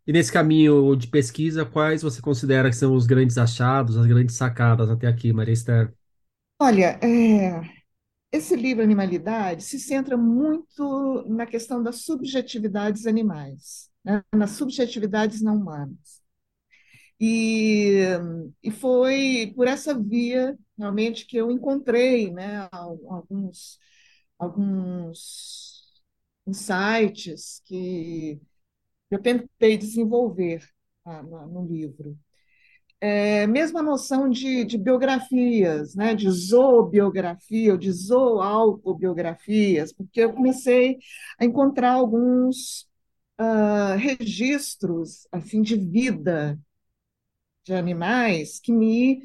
E 0.05 0.11
nesse 0.11 0.31
caminho 0.31 0.95
de 0.95 1.07
pesquisa, 1.07 1.65
quais 1.65 2.01
você 2.01 2.21
considera 2.21 2.69
que 2.69 2.75
são 2.75 2.93
os 2.93 3.05
grandes 3.05 3.37
achados, 3.37 3.97
as 3.97 4.05
grandes 4.05 4.35
sacadas 4.35 4.89
até 4.89 5.07
aqui, 5.07 5.31
Maria 5.31 5.53
Esther? 5.53 5.93
Olha, 6.59 6.99
é, 7.01 7.61
esse 8.31 8.55
livro 8.55 8.83
Animalidade 8.83 9.63
se 9.63 9.79
centra 9.79 10.17
muito 10.17 11.23
na 11.27 11.45
questão 11.45 11.81
das 11.81 12.01
subjetividades 12.03 13.05
animais, 13.05 13.89
né? 14.03 14.23
nas 14.35 14.51
subjetividades 14.51 15.41
não 15.41 15.55
humanas. 15.55 16.21
E, 17.19 18.03
e 18.63 18.71
foi 18.71 19.53
por 19.55 19.67
essa 19.67 19.97
via, 19.97 20.57
realmente, 20.77 21.25
que 21.25 21.37
eu 21.37 21.51
encontrei 21.51 22.31
né, 22.31 22.69
alguns, 22.71 23.79
alguns 24.37 26.01
insights 26.47 27.61
que 27.65 28.39
eu 29.11 29.21
tentei 29.21 29.77
desenvolver 29.77 30.67
ah, 31.05 31.23
no, 31.23 31.65
livro. 31.65 32.17
É, 32.99 33.45
mesmo 33.47 33.77
a 33.79 33.83
noção 33.83 34.29
de, 34.29 34.65
de 34.65 34.77
biografias, 34.77 35.95
né, 35.95 36.15
de 36.15 36.29
zoobiografia 36.29 37.73
ou 37.73 37.77
de 37.77 37.91
zooautobiografias, 37.91 39.93
porque 39.93 40.21
eu 40.21 40.33
comecei 40.33 40.97
a 41.39 41.45
encontrar 41.45 41.93
alguns 41.93 42.87
uh, 43.39 43.95
registros 43.97 45.27
assim, 45.31 45.61
de 45.61 45.75
vida 45.75 46.59
de 47.67 47.73
animais 47.73 48.59
que 48.59 48.71
me 48.71 49.21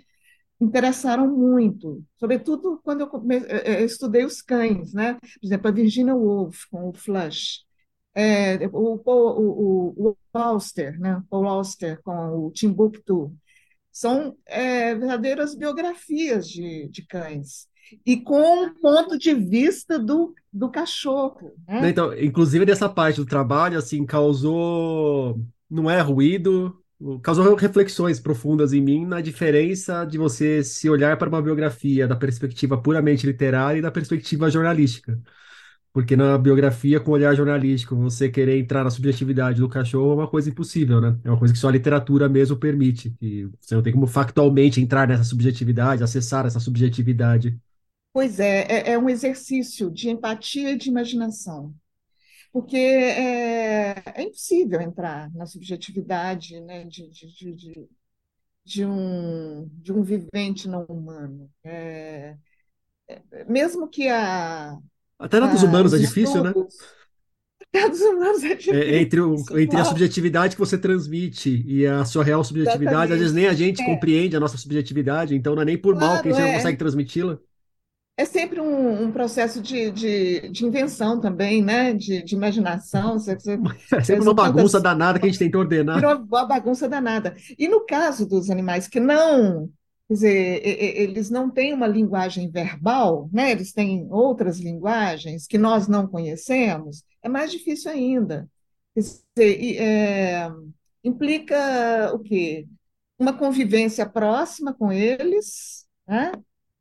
interessaram 0.61 1.29
muito, 1.29 2.05
sobretudo 2.19 2.81
quando 2.85 3.01
eu, 3.01 3.07
come... 3.09 3.37
eu 3.65 3.85
estudei 3.85 4.25
os 4.25 4.41
cães, 4.43 4.93
né? 4.93 5.15
Por 5.15 5.47
exemplo, 5.47 5.69
a 5.69 5.73
Virginia 5.73 6.15
Woolf 6.15 6.65
com 6.71 6.89
o 6.89 6.93
Flush, 6.93 7.65
é, 8.15 8.67
o, 8.69 9.01
o, 9.05 9.93
o, 10.05 10.11
o 10.11 10.17
Auster, 10.33 10.99
né? 11.01 11.23
Paul 11.31 11.47
Auster 11.47 12.01
com 12.03 12.47
o 12.47 12.51
Timbuktu, 12.53 13.35
são 13.91 14.37
é, 14.47 14.95
verdadeiras 14.95 15.55
biografias 15.55 16.49
de, 16.49 16.89
de 16.89 17.07
cães 17.07 17.69
e 18.07 18.17
com 18.17 18.67
o 18.67 18.75
ponto 18.81 19.19
de 19.19 19.35
vista 19.35 19.99
do, 19.99 20.35
do 20.53 20.71
cachorro, 20.71 21.53
né? 21.69 21.91
Então, 21.91 22.17
inclusive 22.17 22.65
nessa 22.65 22.89
parte 22.89 23.17
do 23.17 23.27
trabalho, 23.27 23.79
assim, 23.79 24.07
causou, 24.07 25.41
não 25.69 25.91
é 25.91 26.01
ruído, 26.01 26.82
causou 27.23 27.55
reflexões 27.55 28.21
profundas 28.21 28.73
em 28.73 28.81
mim 28.81 29.07
na 29.07 29.21
diferença 29.21 30.05
de 30.05 30.19
você 30.19 30.63
se 30.63 30.89
olhar 30.89 31.17
para 31.17 31.29
uma 31.29 31.43
biografia 31.43 32.07
da 32.07 32.17
perspectiva 32.17 32.81
puramente 32.81 33.27
literária 33.27 33.79
e 33.79 33.83
da 33.83 33.91
perspectiva 33.91 34.51
jornalística. 34.51 35.19
Porque 35.93 36.17
na 36.17 36.39
biografia, 36.39 36.99
com 36.99 37.11
olhar 37.11 37.35
jornalístico, 37.35 37.95
você 37.95 38.29
querer 38.29 38.59
entrar 38.59 38.83
na 38.83 38.91
subjetividade 38.91 39.61
do 39.61 39.69
cachorro 39.69 40.13
é 40.13 40.15
uma 40.15 40.29
coisa 40.29 40.49
impossível, 40.49 41.01
né? 41.01 41.19
É 41.23 41.29
uma 41.29 41.39
coisa 41.39 41.53
que 41.53 41.61
só 41.61 41.69
a 41.69 41.73
literatura 41.73 42.29
mesmo 42.31 42.57
permite. 42.57 43.15
E 43.21 43.47
você 43.61 43.75
não 43.75 43.83
tem 43.83 43.93
como 43.93 44.07
factualmente 44.07 44.81
entrar 44.81 45.07
nessa 45.07 45.25
subjetividade, 45.25 46.03
acessar 46.03 46.47
essa 46.47 46.59
subjetividade. 46.59 47.59
Pois 48.11 48.41
é, 48.41 48.63
é, 48.63 48.93
é 48.93 48.99
um 48.99 49.09
exercício 49.09 49.91
de 49.91 50.09
empatia 50.09 50.73
e 50.73 50.79
de 50.79 50.89
imaginação 50.89 51.75
porque 52.53 52.77
é, 52.77 53.95
é, 54.17 54.23
impossível 54.23 54.81
entrar 54.81 55.31
na 55.35 55.47
subjetividade 55.47 56.61
né, 56.61 56.85
de, 56.85 57.09
de, 57.11 57.55
de, 57.55 57.91
de, 58.65 58.87
um, 58.87 59.69
de 59.69 59.93
um 59.93 60.03
vivente 60.03 60.69
não 60.69 60.85
humano. 60.87 61.51
É, 61.65 62.37
é, 63.09 63.45
mesmo 63.47 63.89
que 63.89 64.09
a, 64.09 64.79
Até 65.19 65.41
na 65.41 65.47
dos 65.47 65.63
humanos 65.63 65.93
os 65.93 65.95
é 65.95 65.99
difícil, 65.99 66.43
né? 66.43 66.55
Até 67.69 67.89
dos 67.89 68.01
humanos 68.01 68.45
é 68.45 68.55
É, 68.71 68.97
entre, 69.01 69.21
o, 69.21 69.45
difícil, 69.45 69.59
entre 69.59 69.81
a 69.81 69.85
claro. 69.85 69.85
subjetividade 69.85 70.55
que 70.57 70.61
você 70.61 70.79
transmite 70.79 71.63
e 71.67 71.87
a 71.87 72.05
sua 72.07 72.25
real 72.25 72.43
subjetividade, 72.43 73.13
às 73.13 73.19
vezes 73.19 73.35
Exatamente. 73.35 73.35
nem 73.35 73.47
a 73.47 73.53
gente 73.55 73.83
É, 73.83 73.85
compreende 73.85 74.35
a 74.37 74.41
nossa 74.41 74.57
subjetividade, 74.57 75.35
então 75.35 75.55
não 75.55 75.63
é 75.63 75.65
nem 75.67 75.79
por 75.79 75.95
mal 75.95 76.21
que 76.21 76.29
a 76.29 76.31
claro, 76.31 76.37
gente 76.37 76.47
não 76.47 76.53
é. 76.53 76.55
consegue 76.55 76.79
transmiti-la. 76.79 77.39
É 78.17 78.25
sempre 78.25 78.61
um, 78.61 79.05
um 79.05 79.13
processo 79.13 79.61
de, 79.61 79.91
de, 79.91 80.49
de 80.51 80.67
invenção 80.67 81.21
também, 81.21 81.63
né? 81.63 81.95
De, 81.95 82.23
de 82.23 82.35
imaginação. 82.35 83.15
Você- 83.19 83.37
você- 83.37 83.59
É 83.97 84.03
sempre 84.03 84.23
uma 84.23 84.35
bagunça 84.35 84.73
tantas 84.79 84.83
danada 84.83 85.19
que 85.19 85.27
a 85.27 85.29
gente 85.29 85.39
tenta 85.39 85.59
ordenar. 85.59 85.97
virou 85.97 86.17
uma 86.17 86.45
bagunça 86.47 86.89
danada. 86.89 87.35
E 87.59 87.69
no 87.69 87.85
caso 87.87 88.27
dos 88.27 88.51
animais 88.51 88.87
que 88.87 89.01
não, 89.01 89.69
quer 90.09 90.15
dizer, 90.15 90.61
eles 90.67 91.31
não 91.31 91.51
têm 91.51 91.73
uma 91.73 91.87
linguagem 91.87 92.51
verbal, 92.51 93.29
né? 93.33 93.51
Eles 93.51 93.73
têm 93.73 94.07
outras 94.11 94.61
linguagens 94.61 95.47
que 95.47 95.57
nós 95.59 95.89
não 95.89 96.07
conhecemos, 96.07 97.03
é 97.23 97.29
mais 97.29 97.51
difícil 97.51 97.91
ainda. 97.91 98.49
Quer 98.95 99.01
dizer, 99.01 99.77
é, 99.81 100.51
implica 101.03 102.13
o 102.15 102.19
quê? 102.19 102.67
Uma 103.19 103.33
convivência 103.33 104.05
próxima 104.09 104.75
com 104.75 104.93
eles, 104.93 105.87
né? 106.07 106.33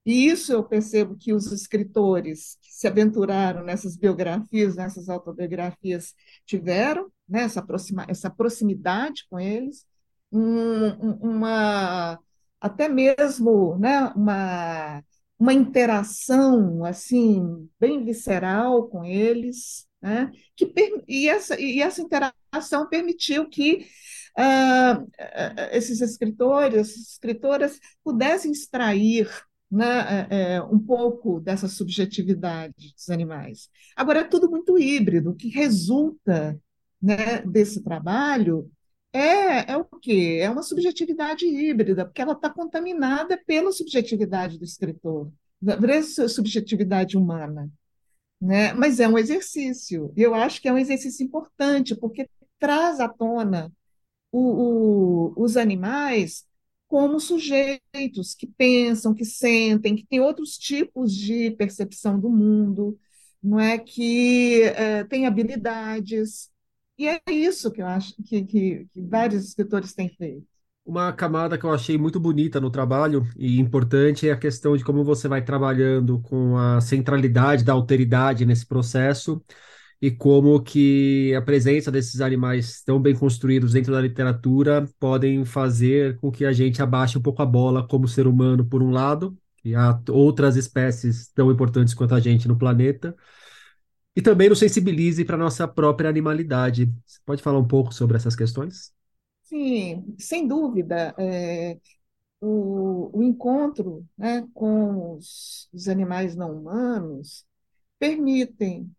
E 0.06 0.28
isso 0.28 0.52
eu 0.52 0.64
percebo 0.64 1.16
que 1.16 1.32
os 1.34 1.52
escritores 1.52 2.58
que 2.62 2.72
se 2.72 2.88
aventuraram 2.88 3.64
nessas 3.64 3.96
biografias, 3.96 4.76
nessas 4.76 5.10
autobiografias, 5.10 6.16
tiveram, 6.46 7.12
né, 7.30 7.44
essa, 7.44 7.62
proxima, 7.62 8.06
essa 8.10 8.30
proximidade 8.30 9.26
com 9.30 9.40
eles, 9.40 9.86
um, 10.32 10.88
um, 10.88 11.12
uma, 11.22 12.20
até 12.60 12.90
mesmo 12.90 13.78
né, 13.78 14.12
uma, 14.16 15.04
uma 15.38 15.54
interação 15.54 16.84
assim 16.84 17.70
bem 17.80 18.04
visceral 18.04 18.88
com 18.88 19.06
eles, 19.06 19.88
né, 20.02 20.32
que, 20.56 20.74
e, 21.08 21.30
essa, 21.30 21.60
e 21.62 21.80
essa 21.80 22.02
interação 22.02 22.90
permitiu 22.90 23.48
que 23.48 23.86
uh, 24.36 25.08
esses 25.72 26.02
escritores, 26.02 26.98
escritoras 26.98 27.80
pudessem 28.04 28.52
extrair 28.52 29.30
né, 29.72 30.28
é, 30.30 30.62
um 30.62 30.78
pouco 30.78 31.40
dessa 31.40 31.68
subjetividade 31.68 32.94
dos 32.94 33.10
animais. 33.10 33.70
Agora, 33.96 34.20
é 34.20 34.24
tudo 34.24 34.50
muito 34.50 34.78
híbrido. 34.78 35.32
O 35.32 35.36
que 35.36 35.48
resulta 35.48 36.60
né, 37.02 37.42
desse 37.44 37.82
trabalho 37.82 38.70
é, 39.14 39.72
é 39.72 39.78
o 39.78 39.86
quê? 39.86 40.40
É 40.42 40.50
uma 40.50 40.64
subjetividade 40.64 41.46
híbrida, 41.46 42.06
porque 42.06 42.22
ela 42.22 42.34
está 42.34 42.50
contaminada 42.50 43.42
pela 43.46 43.72
subjetividade 43.72 44.58
do 44.58 44.66
escritor, 44.66 45.32
pela 45.64 46.02
subjetividade 46.28 47.18
humana. 47.18 47.72
Né? 48.42 48.74
Mas 48.74 49.00
é 49.00 49.08
um 49.08 49.18
exercício. 49.18 50.12
Eu 50.18 50.34
acho 50.34 50.62
que 50.62 50.68
é 50.68 50.74
um 50.74 50.78
exercício 50.78 51.24
importante, 51.24 51.96
porque 51.96 52.30
traz 52.60 53.00
à 53.00 53.08
tona 53.08 53.72
o, 54.32 55.34
o, 55.38 55.44
os 55.44 55.58
animais 55.58 56.46
como 56.92 57.22
sujeitos 57.22 58.36
que 58.36 58.46
pensam, 58.46 59.14
que 59.14 59.24
sentem, 59.24 59.96
que 59.96 60.06
têm 60.06 60.20
outros 60.20 60.58
tipos 60.58 61.16
de 61.16 61.52
percepção 61.52 62.20
do 62.20 62.30
mundo, 62.30 63.00
não 63.42 63.58
é 63.58 63.78
que 63.78 64.62
é, 64.64 65.06
têm 65.06 65.26
habilidades. 65.26 66.52
E 66.98 67.08
é 67.08 67.22
isso 67.30 67.72
que 67.72 67.82
eu 67.82 67.88
acho 67.88 68.14
que, 68.22 68.44
que, 68.44 68.88
que 68.94 69.02
vários 69.04 69.46
escritores 69.46 69.94
têm 69.94 70.10
feito. 70.10 70.46
Uma 70.86 71.14
camada 71.14 71.58
que 71.58 71.64
eu 71.64 71.72
achei 71.72 71.98
muito 71.98 72.20
bonita 72.20 72.60
no 72.60 72.70
trabalho 72.70 73.26
e 73.38 73.58
importante 73.58 74.28
é 74.28 74.34
a 74.34 74.38
questão 74.38 74.76
de 74.76 74.84
como 74.84 75.02
você 75.02 75.30
vai 75.30 75.42
trabalhando 75.42 76.20
com 76.20 76.58
a 76.58 76.82
centralidade 76.82 77.64
da 77.64 77.72
alteridade 77.72 78.46
nesse 78.46 78.66
processo 78.66 79.42
e 80.02 80.10
como 80.12 80.62
que 80.62 81.34
a 81.36 81.42
presença 81.42 81.92
desses 81.92 82.22
animais 82.22 82.82
tão 82.84 83.00
bem 83.00 83.16
construídos 83.16 83.74
dentro 83.74 83.94
da 83.94 84.02
literatura 84.02 84.88
podem 85.00 85.46
fazer 85.46 86.18
com 86.20 86.32
que 86.32 86.44
a 86.46 86.52
gente 86.54 86.82
abaixe 86.82 87.18
um 87.18 87.22
pouco 87.22 87.42
a 87.42 87.46
bola 87.46 87.88
como 87.88 88.08
ser 88.08 88.28
humano, 88.28 88.66
por 88.66 88.82
um 88.82 88.90
lado, 88.92 89.38
e 89.64 89.76
há 89.76 90.02
outras 90.10 90.56
espécies 90.56 91.30
tão 91.34 91.52
importantes 91.52 91.94
quanto 91.94 92.16
a 92.16 92.20
gente 92.20 92.48
no 92.48 92.58
planeta, 92.58 93.16
e 94.16 94.22
também 94.22 94.50
nos 94.50 94.60
sensibilize 94.60 95.24
para 95.26 95.36
a 95.36 95.40
nossa 95.40 95.68
própria 95.68 96.10
animalidade. 96.10 96.86
Você 97.06 97.20
pode 97.26 97.42
falar 97.42 97.60
um 97.60 97.68
pouco 97.68 97.94
sobre 97.94 98.18
essas 98.18 98.36
questões? 98.36 98.94
Sim, 99.44 100.16
sem 100.18 100.48
dúvida. 100.48 101.14
é, 101.18 101.78
o, 102.42 103.12
o 103.20 103.24
encontro, 103.24 104.06
né, 104.18 104.48
com 104.54 105.18
os, 105.18 105.70
os 105.74 105.88
animais 105.88 106.36
não 106.36 106.58
humanos 106.58 107.46
permitem, 108.00 108.92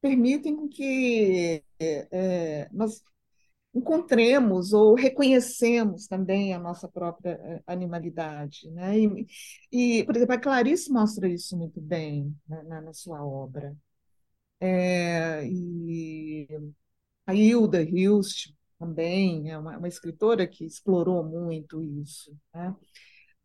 permitem 0.00 0.68
que 0.68 1.62
é, 1.80 2.08
é, 2.10 2.68
nós 2.72 3.02
encontremos 3.74 4.72
ou 4.72 4.94
reconhecemos 4.94 6.06
também 6.06 6.54
a 6.54 6.58
nossa 6.58 6.88
própria 6.88 7.32
eh, 7.42 7.62
animalidade, 7.66 8.70
né? 8.70 8.98
E, 8.98 9.26
e, 10.00 10.04
por 10.04 10.16
exemplo, 10.16 10.34
a 10.34 10.40
Clarice 10.40 10.90
mostra 10.92 11.28
isso 11.28 11.56
muito 11.56 11.80
bem 11.80 12.34
né, 12.48 12.62
na, 12.64 12.80
na 12.80 12.92
sua 12.94 13.24
obra. 13.24 13.76
É, 14.60 15.46
e 15.46 16.48
a 17.26 17.34
Hilda 17.34 17.82
Hilst 17.82 18.52
também 18.78 19.50
é 19.50 19.58
uma, 19.58 19.78
uma 19.78 19.88
escritora 19.88 20.46
que 20.46 20.64
explorou 20.64 21.24
muito 21.24 21.82
isso, 21.82 22.36
né? 22.54 22.74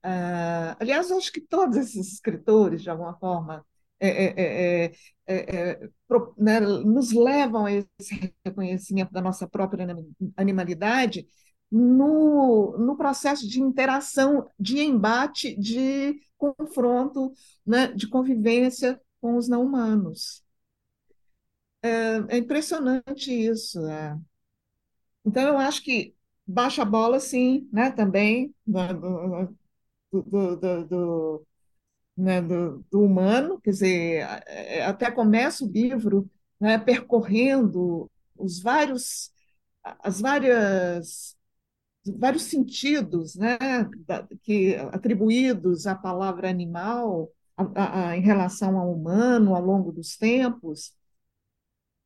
Ah, 0.04 0.76
aliás, 0.80 1.12
acho 1.12 1.32
que 1.32 1.42
todos 1.42 1.78
esses 1.78 2.14
escritores, 2.14 2.82
de 2.84 2.90
alguma 2.90 3.18
forma, 3.20 3.66
é, 4.08 4.86
é, 4.86 4.86
é, 4.86 4.92
é, 5.28 5.72
é 5.74 5.90
né, 6.38 6.60
nos 6.60 7.12
levam 7.12 7.66
a 7.66 7.72
esse 7.72 8.34
reconhecimento 8.46 9.12
da 9.12 9.22
nossa 9.22 9.48
própria 9.48 9.88
animalidade 10.36 11.28
no, 11.72 12.78
no 12.78 12.96
processo 12.98 13.48
de 13.48 13.62
interação, 13.62 14.48
de 14.60 14.80
embate, 14.80 15.56
de 15.56 16.20
confronto, 16.38 17.32
né, 17.66 17.88
de 17.94 18.08
convivência 18.08 19.02
com 19.22 19.38
os 19.38 19.48
não 19.48 19.64
humanos. 19.64 20.44
É, 21.82 22.38
impressionante 22.38 23.32
isso. 23.32 23.80
Então, 25.26 25.44
eu 25.48 25.58
acho 25.58 25.84
que 25.84 26.16
baixa 26.46 26.82
a 26.82 26.86
bola, 26.86 27.20
sim, 27.20 27.68
né, 27.72 27.92
também, 27.92 28.54
do, 28.66 29.50
do, 30.12 30.56
do, 30.58 30.86
do 30.88 31.48
né, 32.16 32.42
do, 32.42 32.86
do, 32.92 33.02
humano, 33.02 33.60
quer 33.62 33.72
dizer, 33.72 34.24
até 34.86 35.12
começa 35.12 35.66
o 35.66 35.72
livro 35.72 36.30
né, 36.60 36.78
percorrendo 36.78 38.10
os 38.38 38.62
vários, 38.62 39.32
as 39.84 40.22
várias, 40.22 41.36
vários 42.18 42.44
sentidos 42.44 43.36
né, 43.36 43.58
que, 44.44 44.76
atribuídos 44.92 45.88
à 45.88 45.96
palavra 45.96 46.50
animal 46.50 47.32
a, 47.58 48.10
a, 48.10 48.18
em 48.18 48.22
relação 48.22 48.78
ao 48.80 48.92
humano 48.94 49.56
ao 49.56 49.62
longo 49.62 49.92
dos 49.92 50.18
tempos, 50.18 50.94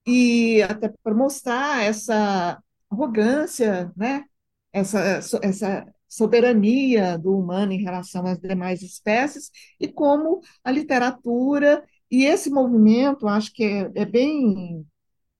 e 0.06 0.62
até 0.64 0.90
para 1.04 1.14
mostrar 1.14 1.84
essa 1.84 2.62
arrogância, 2.90 3.92
né, 3.96 4.26
essa, 4.72 5.00
essa 5.42 5.94
soberania 6.08 7.18
do 7.18 7.38
humano 7.38 7.72
em 7.74 7.84
relação 7.84 8.26
às 8.26 8.40
demais 8.40 8.82
espécies 8.82 9.52
e 9.80 9.88
como 9.88 10.42
a 10.64 10.72
literatura 10.72 11.84
e 12.10 12.26
esse 12.26 12.50
movimento, 12.50 13.28
acho 13.28 13.54
que 13.54 13.64
é, 13.64 13.92
é 13.96 14.06
bem 14.06 14.86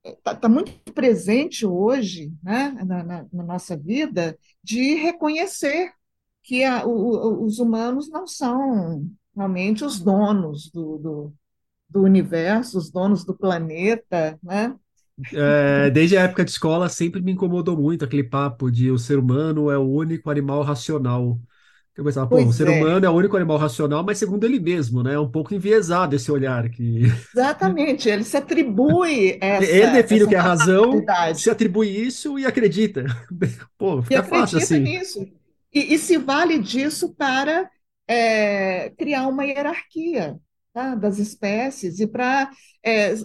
está 0.04 0.36
tá 0.36 0.50
muito 0.50 0.72
presente 0.94 1.66
hoje, 1.66 2.32
né, 2.42 2.70
na, 2.86 3.04
na, 3.04 3.26
na, 3.32 3.44
nossa 3.44 3.76
vida, 3.76 4.38
de 4.64 4.96
reconhecer 4.96 5.92
que 6.44 6.64
a, 6.64 6.86
o, 6.86 7.44
os 7.44 7.60
humanos 7.60 8.10
não 8.10 8.26
são 8.26 9.06
realmente 9.36 9.84
os 9.84 10.00
donos 10.00 10.72
do, 10.72 10.98
do, 10.98 11.34
do 11.90 12.02
universo, 12.04 12.78
os 12.78 12.90
donos 12.90 13.26
do 13.26 13.36
planeta, 13.36 14.40
né? 14.42 14.76
É, 15.34 15.90
desde 15.90 16.16
a 16.16 16.24
época 16.24 16.46
de 16.46 16.52
escola 16.52 16.88
sempre 16.90 17.22
me 17.22 17.32
incomodou 17.32 17.76
muito 17.76 18.06
aquele 18.06 18.24
papo 18.24 18.70
de 18.70 18.92
o 18.92 19.00
ser 19.00 19.18
humano 19.18 19.72
é 19.72 19.78
o 19.78 19.90
único 19.90 20.30
animal 20.30 20.62
racional. 20.62 21.40
Eu 21.96 22.04
pensava, 22.04 22.28
pô, 22.28 22.38
o 22.38 22.54
ser 22.54 22.68
é. 22.68 22.80
humano 22.80 23.04
é 23.04 23.10
o 23.10 23.14
único 23.14 23.36
animal 23.36 23.58
racional, 23.58 24.04
mas 24.04 24.20
segundo 24.20 24.44
ele 24.44 24.60
mesmo, 24.60 25.02
né? 25.02 25.16
É 25.16 25.20
um 25.20 25.30
pouco 25.30 25.56
enviesado 25.56 26.16
esse 26.16 26.32
olhar 26.32 26.70
que. 26.70 27.06
Exatamente, 27.34 28.08
ele 28.08 28.24
se 28.24 28.38
atribui 28.38 29.40
essa. 29.42 29.66
Ele 29.66 29.92
define 29.92 30.24
o 30.24 30.28
que 30.28 30.36
é 30.36 30.38
a 30.38 30.44
razão, 30.44 31.04
se 31.34 31.50
atribui 31.50 31.90
isso 31.90 32.38
e 32.38 32.46
acredita. 32.46 33.06
Pô, 33.80 34.04
fica 34.04 34.20
e 34.20 34.24
fácil 34.24 34.60
assim. 34.60 34.80
Nisso. 34.80 35.28
E, 35.74 35.96
e 35.96 35.98
se 35.98 36.18
vale 36.18 36.60
disso 36.60 37.16
para 37.16 37.68
é, 38.08 38.92
criar 38.92 39.28
uma 39.28 39.44
hierarquia 39.44 40.40
tá, 40.78 40.96
das 40.96 41.18
espécies 41.18 42.00
e 42.00 42.06
para 42.06 42.52
é, 42.84 43.16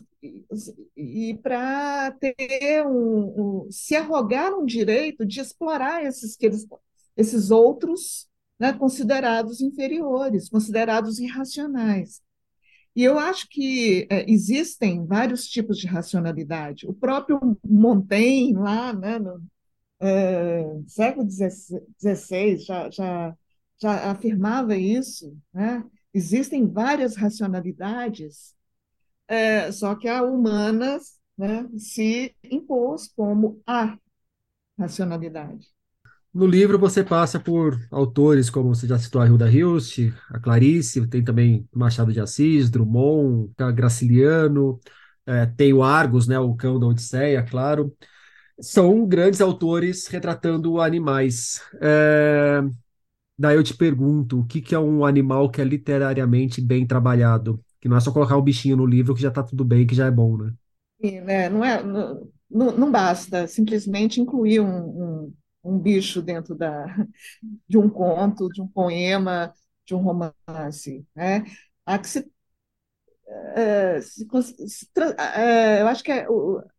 e 0.96 1.34
para 1.42 2.12
ter 2.12 2.86
um, 2.86 3.66
um, 3.66 3.68
se 3.70 3.94
arrogar 3.94 4.54
um 4.54 4.64
direito 4.64 5.26
de 5.26 5.40
explorar 5.40 6.04
esses, 6.04 6.38
esses 7.16 7.50
outros 7.50 8.28
né, 8.58 8.72
considerados 8.72 9.60
inferiores, 9.60 10.48
considerados 10.48 11.18
irracionais. 11.18 12.22
E 12.94 13.02
eu 13.02 13.18
acho 13.18 13.48
que 13.48 14.06
é, 14.10 14.30
existem 14.30 15.04
vários 15.04 15.46
tipos 15.48 15.78
de 15.78 15.86
racionalidade. 15.86 16.86
O 16.86 16.94
próprio 16.94 17.58
Montaigne, 17.64 18.54
lá 18.54 18.92
né, 18.92 19.18
no 19.18 19.42
é, 20.00 20.64
século 20.86 21.28
XVI, 21.30 22.58
já, 22.58 22.90
já, 22.90 23.36
já 23.80 24.10
afirmava 24.10 24.76
isso. 24.76 25.36
Né? 25.52 25.84
Existem 26.14 26.66
várias 26.68 27.16
racionalidades 27.16 28.54
é, 29.32 29.72
só 29.72 29.94
que 29.94 30.08
a 30.08 30.22
humana 30.22 30.98
né, 31.38 31.66
se 31.78 32.34
impôs 32.50 33.10
como 33.16 33.62
a 33.66 33.96
racionalidade. 34.78 35.68
No 36.34 36.46
livro 36.46 36.78
você 36.78 37.04
passa 37.04 37.40
por 37.40 37.78
autores 37.90 38.50
como 38.50 38.74
você 38.74 38.86
já 38.86 38.98
citou 38.98 39.20
a 39.22 39.26
Hilda 39.26 39.50
Hilst, 39.50 40.12
a 40.30 40.38
Clarice, 40.38 41.06
tem 41.06 41.22
também 41.24 41.66
Machado 41.74 42.12
de 42.12 42.20
Assis, 42.20 42.70
Drummond, 42.70 43.52
Graciliano, 43.74 44.80
é, 45.26 45.46
tem 45.46 45.72
o 45.72 45.82
Argos, 45.82 46.26
né, 46.26 46.38
o 46.38 46.54
cão 46.54 46.78
da 46.78 46.86
Odisseia, 46.86 47.42
claro. 47.42 47.94
São 48.60 49.06
grandes 49.06 49.40
autores 49.40 50.06
retratando 50.06 50.80
animais. 50.80 51.62
É, 51.80 52.62
daí 53.38 53.56
eu 53.56 53.62
te 53.62 53.74
pergunto, 53.76 54.40
o 54.40 54.46
que, 54.46 54.60
que 54.60 54.74
é 54.74 54.78
um 54.78 55.04
animal 55.04 55.50
que 55.50 55.60
é 55.60 55.64
literariamente 55.64 56.60
bem 56.60 56.86
trabalhado? 56.86 57.62
Que 57.80 57.88
não 57.88 57.96
é 57.96 58.00
só 58.00 58.12
colocar 58.12 58.36
o 58.36 58.42
bichinho 58.42 58.76
no 58.76 58.86
livro 58.86 59.14
que 59.14 59.22
já 59.22 59.28
está 59.28 59.42
tudo 59.42 59.64
bem, 59.64 59.86
que 59.86 59.94
já 59.94 60.06
é 60.06 60.10
bom, 60.10 60.36
né? 60.38 60.52
Sim, 61.00 61.20
né? 61.22 61.48
Não, 61.48 61.64
é, 61.64 61.82
não, 61.82 62.30
não 62.50 62.90
basta 62.92 63.46
simplesmente 63.48 64.20
incluir 64.20 64.60
um, 64.60 65.24
um, 65.26 65.34
um 65.64 65.78
bicho 65.78 66.22
dentro 66.22 66.54
da, 66.54 66.86
de 67.68 67.78
um 67.78 67.88
conto, 67.90 68.48
de 68.48 68.62
um 68.62 68.68
poema, 68.68 69.54
de 69.86 69.94
um 69.94 69.98
romance. 69.98 71.06
Né? 71.14 71.44
Há 71.86 71.98
que 71.98 72.08
se, 72.08 72.30
é, 73.56 74.00
se, 74.00 74.26
se 74.68 74.88
é, 75.18 75.80
eu 75.82 75.88
acho 75.88 76.02
que 76.02 76.12
é, 76.12 76.26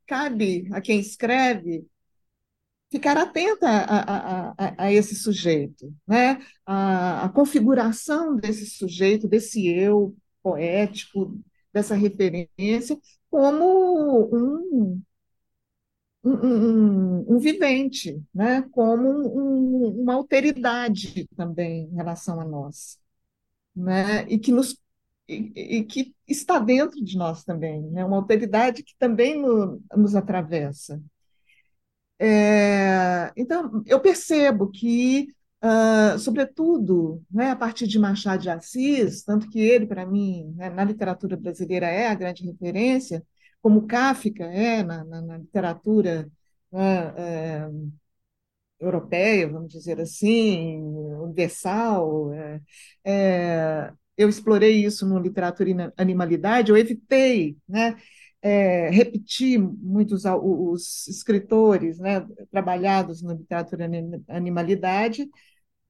cabe 0.08 0.68
a 0.74 0.82
quem 0.82 1.00
escreve 1.00 1.86
ficar 2.94 3.18
atenta 3.18 3.68
a, 3.68 4.00
a, 4.00 4.50
a, 4.52 4.84
a, 4.86 4.94
esse 4.94 5.16
sujeito, 5.16 5.92
né? 6.08 6.40
A, 6.64 7.28
configuração 7.34 8.36
desse 8.36 8.68
sujeito, 8.68 9.28
desse 9.28 9.68
eu, 9.68 10.16
poético 10.44 11.36
dessa 11.74 11.96
referência 11.96 12.96
como 13.32 14.30
um, 14.32 15.02
um, 16.24 16.32
um, 16.32 17.36
um 17.36 17.40
vivente, 17.40 18.22
né? 18.32 18.62
como 18.72 19.10
uma 20.00 20.14
alteridade 20.14 21.28
também 21.36 21.86
em 21.92 21.96
relação 21.96 22.40
a 22.40 22.46
nós, 22.46 23.00
né? 23.76 24.24
e, 24.30 24.38
que 24.38 24.52
nos, 24.52 24.78
e, 25.28 25.80
e 25.80 25.84
que 25.84 26.14
está 26.28 26.60
dentro 26.60 27.04
de 27.04 27.18
nós 27.18 27.44
também, 27.44 27.82
né? 27.90 28.06
uma 28.06 28.18
alteridade 28.18 28.84
que 28.84 28.96
também 29.00 29.42
no, 29.42 29.82
nos 29.98 30.16
atravessa. 30.16 31.02
É, 32.26 33.34
então, 33.36 33.84
eu 33.86 34.00
percebo 34.00 34.70
que 34.70 35.28
Uh, 35.66 36.20
sobretudo 36.20 37.24
né, 37.32 37.52
a 37.52 37.56
partir 37.56 37.88
de 37.88 37.98
Machado 37.98 38.42
de 38.42 38.50
Assis, 38.50 39.24
tanto 39.24 39.50
que 39.50 39.58
ele, 39.62 39.86
para 39.88 40.06
mim, 40.06 40.54
né, 40.58 40.70
na 40.70 40.84
literatura 40.84 41.38
brasileira 41.38 41.86
é 41.88 42.08
a 42.08 42.14
grande 42.16 42.44
referência, 42.46 43.26
como 43.62 43.88
Kafka 43.88 44.44
é 44.44 44.84
na, 44.84 45.06
na, 45.06 45.22
na 45.22 45.38
literatura 45.38 46.30
é, 46.74 47.66
europeia, 48.80 49.48
vamos 49.50 49.72
dizer 49.72 50.00
assim, 50.00 50.82
universal. 51.22 52.34
É, 52.34 52.62
é, 53.06 53.94
eu 54.18 54.30
explorei 54.30 54.84
isso 54.86 55.08
no 55.08 55.20
Literatura 55.20 55.70
e 55.70 55.76
Animalidade, 55.98 56.72
eu 56.72 56.78
evitei 56.78 57.58
né, 57.68 57.96
é, 58.44 58.90
repetir 58.90 59.58
muitos 59.58 60.26
os 60.26 61.08
escritores 61.08 61.98
né, 61.98 62.28
trabalhados 62.52 63.22
no 63.22 63.34
Literatura 63.34 63.90
Animalidade 64.28 65.24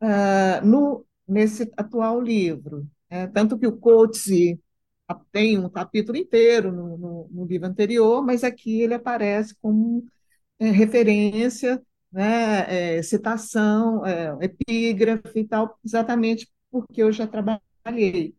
uh, 0.02 0.66
no, 0.66 1.04
nesse 1.28 1.72
atual 1.76 2.22
livro. 2.22 2.88
É, 3.10 3.26
tanto 3.28 3.58
que 3.58 3.66
o 3.68 3.76
Coates 3.78 4.28
tem 5.32 5.58
um 5.58 5.70
capítulo 5.70 6.18
inteiro 6.18 6.72
no, 6.72 6.98
no, 6.98 7.30
no, 7.32 7.46
livro 7.46 7.68
anterior, 7.68 8.24
mas 8.24 8.44
aqui 8.44 8.82
ele 8.82 8.94
aparece 8.94 9.56
como 9.62 10.06
é, 10.60 10.70
referência, 10.72 11.82
né, 12.12 12.98
é, 12.98 13.04
citação, 13.04 14.06
é, 14.06 14.38
epígrafe 14.42 15.40
e 15.40 15.48
tal, 15.48 15.80
exatamente 15.84 16.48
porque 16.72 17.02
eu 17.04 17.12
já 17.12 17.28
trabalhei. 17.28 18.36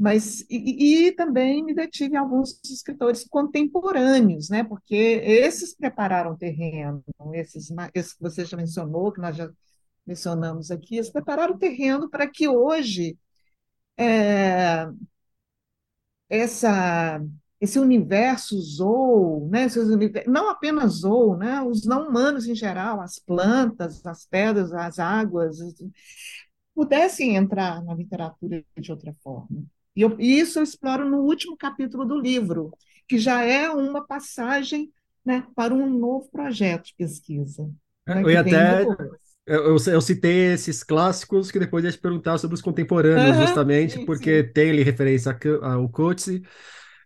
Mas, 0.00 0.40
e, 0.48 1.08
e, 1.08 1.12
também 1.12 1.62
me 1.62 1.74
detive 1.74 2.14
em 2.14 2.16
alguns 2.16 2.58
escritores 2.64 3.22
contemporâneos, 3.28 4.48
né, 4.48 4.64
porque 4.64 4.94
esses 4.96 5.74
prepararam 5.76 6.34
terreno, 6.34 7.04
esses, 7.34 7.70
esses 7.94 8.14
que 8.14 8.22
você 8.22 8.46
já 8.46 8.56
mencionou, 8.56 9.12
que 9.12 9.20
nós 9.20 9.36
já 9.36 9.50
mencionamos 10.06 10.70
aqui, 10.70 10.96
eles 10.96 11.10
prepararam 11.10 11.54
o 11.54 11.58
terreno 11.58 12.08
para 12.08 12.26
que 12.26 12.48
hoje 12.48 13.18
é, 13.98 14.88
essa, 16.30 17.22
esse 17.60 17.78
universo 17.78 18.58
Zou, 18.58 19.48
né, 19.50 19.66
não 20.26 20.48
apenas 20.48 21.00
Zou, 21.00 21.36
né, 21.36 21.60
os 21.62 21.84
não 21.84 22.08
humanos 22.08 22.46
em 22.46 22.54
geral, 22.54 23.02
as 23.02 23.18
plantas, 23.18 24.04
as 24.06 24.24
pedras, 24.24 24.72
as 24.72 24.98
águas, 24.98 25.58
pudessem 26.74 27.36
entrar 27.36 27.84
na 27.84 27.94
literatura 27.94 28.64
de 28.78 28.90
outra 28.90 29.14
forma. 29.22 29.66
E, 29.94 30.02
eu, 30.02 30.16
e 30.18 30.38
isso 30.38 30.58
eu 30.58 30.62
exploro 30.62 31.08
no 31.08 31.18
último 31.18 31.56
capítulo 31.56 32.04
do 32.04 32.18
livro, 32.18 32.72
que 33.08 33.18
já 33.18 33.42
é 33.42 33.68
uma 33.70 34.06
passagem 34.06 34.90
né, 35.24 35.44
para 35.54 35.74
um 35.74 35.88
novo 35.88 36.28
projeto 36.30 36.86
de 36.86 36.94
pesquisa. 36.96 37.68
Né, 38.06 38.22
eu 38.24 38.38
até 38.38 38.84
eu, 39.46 39.76
eu, 39.76 40.00
citei 40.00 40.52
esses 40.52 40.84
clássicos 40.84 41.50
que 41.50 41.58
depois 41.58 41.84
ia 41.84 41.90
te 41.90 41.98
perguntar 41.98 42.38
sobre 42.38 42.54
os 42.54 42.62
contemporâneos, 42.62 43.36
uhum, 43.36 43.46
justamente 43.46 43.94
sim, 43.94 44.06
porque 44.06 44.44
sim. 44.44 44.52
tem 44.52 44.70
ali 44.70 44.82
referência 44.84 45.36
ao 45.62 45.88
Coetzee. 45.88 46.42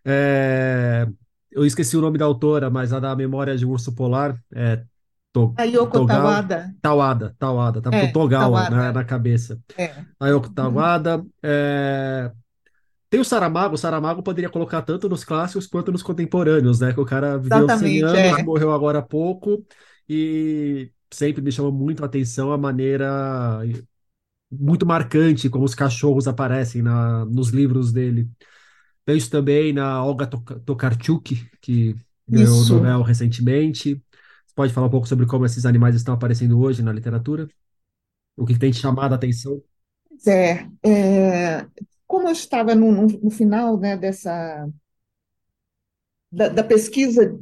É, 0.05 1.07
eu 1.51 1.65
esqueci 1.65 1.97
o 1.97 2.01
nome 2.01 2.19
da 2.19 2.25
autora, 2.25 2.69
mas 2.69 2.93
a 2.93 2.99
da 2.99 3.15
Memória 3.15 3.57
de 3.57 3.65
um 3.65 3.71
Urso 3.71 3.95
Polar 3.95 4.37
é 4.53 4.83
to, 5.33 5.55
a 5.57 5.63
Yoko 5.63 5.91
Togal, 5.91 6.17
Tawada. 6.17 6.75
Tawada, 6.81 7.35
Tawada, 7.39 7.81
tava 7.81 7.95
é, 7.95 8.05
com 8.05 8.13
Togawa 8.13 8.69
na, 8.69 8.91
na, 8.91 9.03
cabeça. 9.03 9.59
É. 9.75 9.95
A 10.19 10.27
Yoko 10.27 10.49
Tawada. 10.49 11.17
Uhum. 11.17 11.29
É... 11.41 12.31
Tem 13.15 13.21
o 13.21 13.23
Saramago, 13.23 13.75
o 13.75 13.77
Saramago 13.77 14.21
poderia 14.21 14.49
colocar 14.49 14.81
tanto 14.81 15.07
nos 15.07 15.23
clássicos 15.23 15.67
quanto 15.67 15.89
nos 15.89 16.03
contemporâneos, 16.03 16.81
né? 16.81 16.91
Que 16.91 16.99
o 16.99 17.05
cara 17.05 17.37
viveu 17.37 17.65
100 17.69 18.03
anos, 18.03 18.39
é. 18.39 18.43
morreu 18.43 18.73
agora 18.73 18.99
há 18.99 19.01
pouco, 19.01 19.65
e 20.09 20.91
sempre 21.09 21.41
me 21.41 21.49
chamou 21.49 21.71
muito 21.71 22.03
a 22.03 22.07
atenção 22.07 22.51
a 22.51 22.57
maneira 22.57 23.61
muito 24.51 24.85
marcante 24.85 25.49
como 25.49 25.63
os 25.63 25.73
cachorros 25.73 26.27
aparecem 26.27 26.81
na, 26.81 27.23
nos 27.23 27.51
livros 27.51 27.93
dele. 27.93 28.29
Penso 29.05 29.31
também 29.31 29.71
na 29.71 30.03
Olga 30.03 30.27
Tokarczuk, 30.27 31.49
que 31.61 31.95
ganhou 32.27 32.63
o 32.63 32.65
Nobel 32.65 33.01
recentemente. 33.01 33.93
Você 34.45 34.53
pode 34.53 34.73
falar 34.73 34.87
um 34.87 34.91
pouco 34.91 35.07
sobre 35.07 35.25
como 35.25 35.45
esses 35.45 35.65
animais 35.65 35.95
estão 35.95 36.13
aparecendo 36.13 36.59
hoje 36.59 36.83
na 36.83 36.91
literatura? 36.91 37.47
O 38.35 38.45
que 38.45 38.59
tem 38.59 38.71
te 38.71 38.81
chamado 38.81 39.13
a 39.13 39.15
atenção? 39.15 39.63
É, 40.27 40.67
é 40.83 41.65
como 42.07 42.27
eu 42.27 42.31
estava 42.33 42.75
no, 42.75 42.91
no, 42.91 43.29
final 43.29 43.77
né, 43.77 43.97
dessa 43.97 44.67
da, 46.31 46.49
da 46.49 46.63
pesquisa 46.63 47.37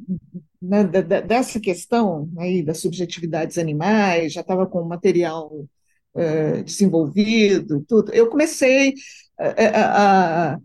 né, 0.62 0.84
dessa 0.84 1.60
questão 1.60 2.30
aí 2.38 2.63
das 2.63 2.80
subjetividades 2.80 3.58
animais, 3.58 4.34
já 4.34 4.41
estava 4.41 4.65
com 4.65 4.82
o 4.82 4.88
material 4.88 5.67
é, 6.15 6.63
desenvolvido, 6.63 7.84
tudo. 7.88 8.13
Eu 8.13 8.30
comecei 8.30 8.93
a, 9.38 10.54
a, 10.54 10.60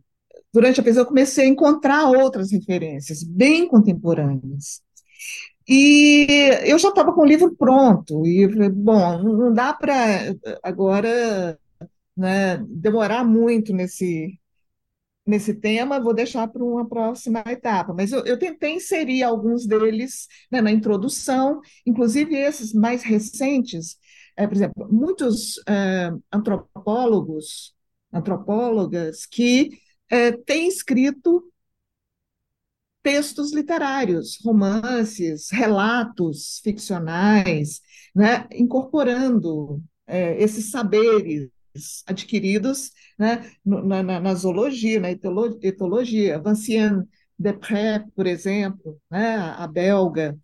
durante 0.52 0.80
a 0.80 0.82
pesquisa, 0.82 1.00
eu 1.00 1.06
comecei 1.06 1.46
a 1.46 1.48
encontrar 1.48 2.06
outras 2.10 2.52
referências 2.52 3.22
bem 3.24 3.66
contemporâneas. 3.66 4.82
E 5.68 6.26
eu 6.64 6.78
já 6.78 6.88
estava 6.88 7.12
com 7.12 7.20
o 7.22 7.26
livro 7.26 7.54
pronto, 7.54 8.26
e 8.26 8.46
bom, 8.70 9.22
não 9.22 9.52
dá 9.52 9.74
para 9.74 10.34
agora 10.62 11.58
né, 12.18 12.58
demorar 12.68 13.24
muito 13.24 13.72
nesse, 13.72 14.38
nesse 15.24 15.54
tema, 15.54 16.00
vou 16.00 16.12
deixar 16.14 16.48
para 16.48 16.64
uma 16.64 16.88
próxima 16.88 17.42
etapa. 17.46 17.94
Mas 17.94 18.12
eu, 18.12 18.24
eu 18.26 18.38
tentei 18.38 18.74
inserir 18.74 19.22
alguns 19.22 19.66
deles 19.66 20.26
né, 20.50 20.60
na 20.60 20.72
introdução, 20.72 21.60
inclusive 21.86 22.34
esses 22.34 22.72
mais 22.74 23.02
recentes. 23.02 23.96
É, 24.36 24.46
por 24.46 24.56
exemplo, 24.56 24.88
muitos 24.90 25.58
é, 25.68 26.10
antropólogos, 26.32 27.74
antropólogas 28.12 29.26
que 29.26 29.78
é, 30.10 30.32
têm 30.32 30.68
escrito 30.68 31.44
textos 33.02 33.52
literários, 33.54 34.38
romances, 34.44 35.50
relatos 35.50 36.60
ficcionais, 36.62 37.80
né, 38.14 38.46
incorporando 38.52 39.82
é, 40.06 40.42
esses 40.42 40.70
saberes 40.70 41.48
adquiridos 42.06 42.90
né, 43.18 43.50
na, 43.64 44.02
na, 44.02 44.20
na, 44.20 44.34
zoologia, 44.34 45.00
na 45.00 45.10
etologia. 45.10 46.40
Vincent 46.40 47.06
Depré, 47.38 48.04
por 48.14 48.26
exemplo, 48.26 49.00
né, 49.10 49.36
a 49.36 49.66
belga, 49.66 50.36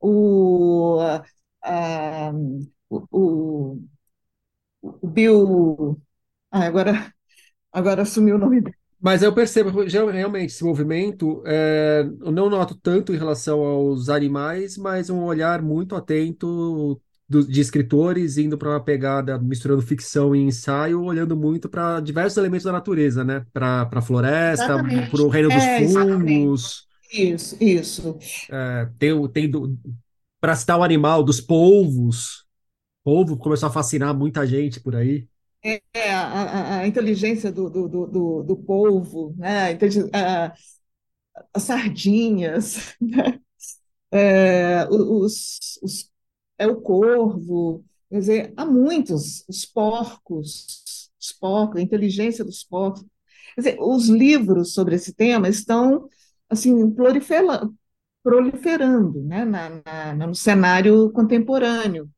o, 0.00 0.98
a, 1.62 2.32
o, 2.88 3.80
o, 4.82 5.06
Bill. 5.06 6.00
Ah, 6.50 6.64
agora, 6.66 7.14
agora 7.72 8.02
assumiu 8.02 8.36
o 8.36 8.38
nome 8.38 8.60
dele. 8.60 8.76
Mas 9.00 9.22
eu 9.22 9.32
percebo, 9.34 9.70
realmente, 10.10 10.50
esse 10.52 10.62
movimento, 10.62 11.42
é, 11.46 12.02
eu 12.20 12.30
não 12.30 12.50
noto 12.50 12.74
tanto 12.74 13.14
em 13.14 13.16
relação 13.16 13.60
aos 13.60 14.10
animais, 14.10 14.76
mas 14.76 15.08
um 15.08 15.24
olhar 15.24 15.62
muito 15.62 15.96
atento 15.96 17.00
do, 17.30 17.46
de 17.46 17.60
escritores 17.60 18.36
indo 18.36 18.58
para 18.58 18.70
uma 18.70 18.80
pegada 18.80 19.38
misturando 19.38 19.80
ficção 19.80 20.34
e 20.34 20.40
ensaio, 20.40 21.00
olhando 21.04 21.36
muito 21.36 21.68
para 21.68 22.00
diversos 22.00 22.36
elementos 22.36 22.64
da 22.64 22.72
natureza, 22.72 23.22
né? 23.22 23.46
Para 23.52 23.88
a 23.88 24.02
floresta, 24.02 24.82
para 25.08 25.22
o 25.22 25.28
reino 25.28 25.48
dos 25.48 25.62
é, 25.62 25.86
fungos. 25.86 26.88
Isso, 27.12 27.56
isso. 27.60 28.18
É, 28.50 28.88
tem 28.98 29.28
tem 29.28 29.50
para 30.40 30.56
citar 30.56 30.76
o 30.76 30.82
animal, 30.82 31.22
dos 31.22 31.40
polvos. 31.40 32.44
Polvo 33.04 33.36
começou 33.36 33.68
a 33.68 33.72
fascinar 33.72 34.12
muita 34.12 34.44
gente 34.44 34.80
por 34.80 34.96
aí. 34.96 35.28
É, 35.62 35.80
a, 36.10 36.26
a, 36.26 36.78
a 36.78 36.86
inteligência 36.88 37.52
do, 37.52 37.70
do, 37.70 37.86
do, 37.86 38.42
do, 38.42 38.56
polvo, 38.56 39.34
né? 39.38 39.78
A, 40.12 40.52
as 41.54 41.62
sardinhas, 41.62 42.96
né? 43.00 43.38
É, 44.12 44.88
os, 44.90 45.78
os 45.80 46.09
é 46.60 46.66
o 46.66 46.76
corvo, 46.76 47.82
quer 48.10 48.18
dizer, 48.18 48.52
há 48.54 48.66
muitos, 48.66 49.42
os 49.48 49.64
porcos, 49.64 51.10
os 51.18 51.32
porcos, 51.32 51.80
a 51.80 51.82
inteligência 51.82 52.44
dos 52.44 52.62
porcos. 52.62 53.02
Quer 53.54 53.60
dizer, 53.62 53.78
os 53.80 54.08
livros 54.08 54.74
sobre 54.74 54.94
esse 54.94 55.14
tema 55.14 55.48
estão 55.48 56.06
assim 56.50 56.74
proliferando, 58.22 59.22
né, 59.22 59.44
na, 59.46 60.14
na, 60.14 60.26
no 60.26 60.34
cenário 60.34 61.10
contemporâneo. 61.12 62.10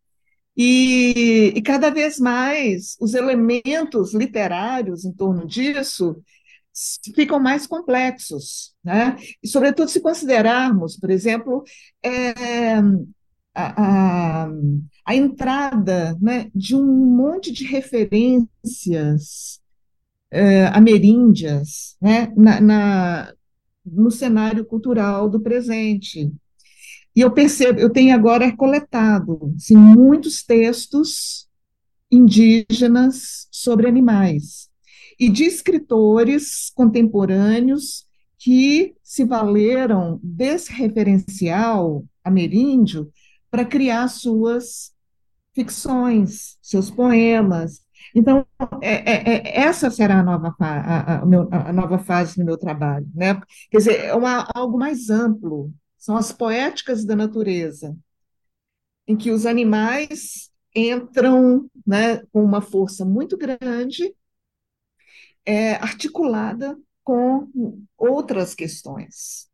E, 0.57 1.53
e, 1.57 1.63
cada 1.63 1.89
vez 1.89 2.19
mais 2.19 2.97
os 3.01 3.15
elementos 3.15 4.13
literários 4.13 5.05
em 5.05 5.13
torno 5.13 5.47
disso 5.47 6.21
ficam 7.15 7.39
mais 7.41 7.67
complexos, 7.67 8.75
né? 8.85 9.17
E 9.43 9.49
sobretudo 9.49 9.89
se 9.89 10.01
considerarmos, 10.01 10.99
por 10.99 11.11
exemplo, 11.11 11.65
é, 12.03 12.77
a, 13.55 14.49
a, 15.05 15.15
entrada 15.15 16.17
né, 16.21 16.51
de 16.55 16.75
um 16.75 16.87
monte 16.87 17.53
de 17.53 17.65
referências 17.65 19.61
é, 20.31 20.67
ameríndias 20.69 21.97
né, 22.01 22.33
na, 22.37 22.61
na, 22.61 23.35
no 23.85 24.11
cenário 24.11 24.65
cultural 24.65 25.29
do 25.29 25.41
presente. 25.41 26.33
E 27.15 27.21
eu 27.21 27.31
percebo, 27.31 27.79
eu 27.79 27.91
tenho 27.91 28.15
agora 28.15 28.57
coletado 28.57 29.53
assim, 29.57 29.77
muitos 29.77 30.43
textos 30.43 31.47
indígenas 32.11 33.47
sobre 33.51 33.87
animais 33.87 34.71
e 35.21 35.29
de 35.29 35.45
escritores 35.45 36.71
contemporâneos 36.75 38.07
que 38.39 38.95
se 39.03 39.25
valeram 39.25 40.19
desse 40.23 40.73
referencial 40.73 42.05
ameríndio 42.25 43.11
para 43.53 43.67
criar 43.67 44.09
suas 44.09 44.95
ficções, 45.55 46.57
seus 46.63 46.91
poemas. 46.91 47.83
Então, 48.15 48.47
é, 48.81 48.95
é, 48.95 49.37
é, 49.37 49.61
essa 49.61 49.91
será 49.91 50.21
a 50.21 50.23
nova, 50.23 50.57
a, 50.59 51.19
a, 51.19 51.69
a, 51.69 51.73
nova 51.73 51.99
fase 51.99 52.37
do 52.37 52.47
meu 52.47 52.57
trabalho. 52.57 53.07
Né? 53.15 53.39
Quer 53.71 53.77
dizer, 53.77 54.01
é 54.07 54.15
uma, 54.15 54.49
algo 54.55 54.79
mais 54.79 55.11
amplo, 55.11 55.71
são 55.99 56.17
as 56.17 56.33
poéticas 56.33 57.05
da 57.05 57.15
natureza, 57.15 57.95
em 59.07 59.17
que 59.17 59.31
os 59.31 59.45
animais 59.45 60.51
entram 60.75 61.71
né, 61.87 62.25
com 62.33 62.43
uma 62.43 62.63
força 62.63 63.05
muito 63.05 63.37
grande, 63.37 64.15
é, 65.45 65.75
articulada 65.75 66.79
com 67.05 67.49
outras 67.99 68.55
questões. 68.55 69.52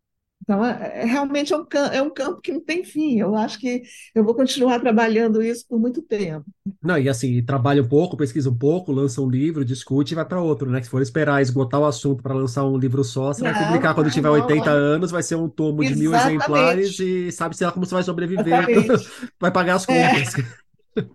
Então, 0.48 0.64
é, 0.64 1.02
é, 1.02 1.04
realmente 1.04 1.52
é 1.52 1.56
um, 1.58 1.66
é 1.92 2.00
um 2.00 2.08
campo 2.08 2.40
que 2.40 2.50
não 2.50 2.64
tem 2.64 2.82
fim. 2.82 3.18
Eu 3.18 3.36
acho 3.36 3.58
que 3.58 3.82
eu 4.14 4.24
vou 4.24 4.34
continuar 4.34 4.80
trabalhando 4.80 5.42
isso 5.42 5.66
por 5.68 5.78
muito 5.78 6.00
tempo. 6.00 6.46
Não, 6.82 6.96
e 6.96 7.06
assim, 7.06 7.44
trabalha 7.44 7.82
um 7.82 7.86
pouco, 7.86 8.16
pesquisa 8.16 8.48
um 8.48 8.56
pouco, 8.56 8.90
lança 8.90 9.20
um 9.20 9.28
livro, 9.28 9.62
discute 9.62 10.14
e 10.14 10.16
vai 10.16 10.24
para 10.24 10.40
outro, 10.40 10.70
né? 10.70 10.82
Se 10.82 10.88
for 10.88 11.02
esperar 11.02 11.42
esgotar 11.42 11.78
o 11.78 11.84
assunto 11.84 12.22
para 12.22 12.32
lançar 12.32 12.64
um 12.64 12.78
livro 12.78 13.04
só, 13.04 13.34
você 13.34 13.44
não, 13.44 13.52
vai 13.52 13.66
publicar 13.66 13.92
quando 13.92 14.10
tiver 14.10 14.28
não, 14.28 14.36
80 14.36 14.70
anos, 14.70 15.10
vai 15.10 15.22
ser 15.22 15.34
um 15.34 15.50
tomo 15.50 15.84
de 15.84 15.94
mil 15.94 16.14
exemplares 16.14 16.98
e 16.98 17.30
sabe-se 17.30 17.62
lá 17.62 17.70
como 17.70 17.84
você 17.84 17.92
vai 17.92 18.02
sobreviver, 18.02 18.46
vai 19.38 19.50
pagar 19.52 19.74
as 19.74 19.86
é. 19.86 20.08
contas. 20.08 20.46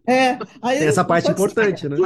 É, 0.07 0.13
é. 0.13 0.39
Aí, 0.61 0.77
Tem 0.77 0.87
essa 0.87 1.03
parte 1.03 1.31
importante, 1.31 1.89
né? 1.89 1.97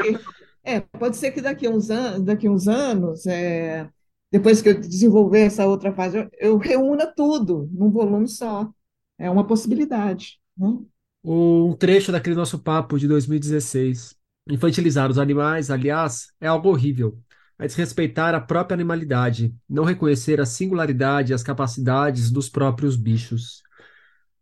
É, 0.63 0.79
pode 0.79 1.17
ser 1.17 1.31
que 1.31 1.41
daqui 1.41 1.67
a 1.67 1.69
uns, 1.69 1.89
an 1.89 2.21
daqui 2.21 2.47
uns 2.47 2.69
anos 2.69 3.25
é, 3.25 3.87
depois 4.31 4.61
que 4.61 4.69
eu 4.69 4.79
desenvolver 4.79 5.41
essa 5.41 5.65
outra 5.65 5.93
fase, 5.93 6.17
eu, 6.17 6.29
eu 6.39 6.57
reúna 6.57 7.07
tudo 7.07 7.69
num 7.71 7.89
volume 7.89 8.27
só. 8.27 8.69
É 9.17 9.29
uma 9.29 9.47
possibilidade. 9.47 10.39
Né? 10.57 10.77
Um 11.23 11.73
trecho 11.73 12.11
daquele 12.11 12.35
nosso 12.35 12.59
papo 12.59 12.99
de 12.99 13.07
2016. 13.07 14.15
Infantilizar 14.49 15.09
os 15.09 15.17
animais, 15.17 15.69
aliás, 15.69 16.27
é 16.39 16.47
algo 16.47 16.69
horrível. 16.69 17.17
É 17.59 17.65
desrespeitar 17.65 18.35
a 18.35 18.39
própria 18.41 18.75
animalidade, 18.75 19.53
não 19.67 19.83
reconhecer 19.83 20.39
a 20.39 20.45
singularidade 20.45 21.31
e 21.31 21.35
as 21.35 21.41
capacidades 21.41 22.29
dos 22.29 22.49
próprios 22.49 22.95
bichos. 22.95 23.63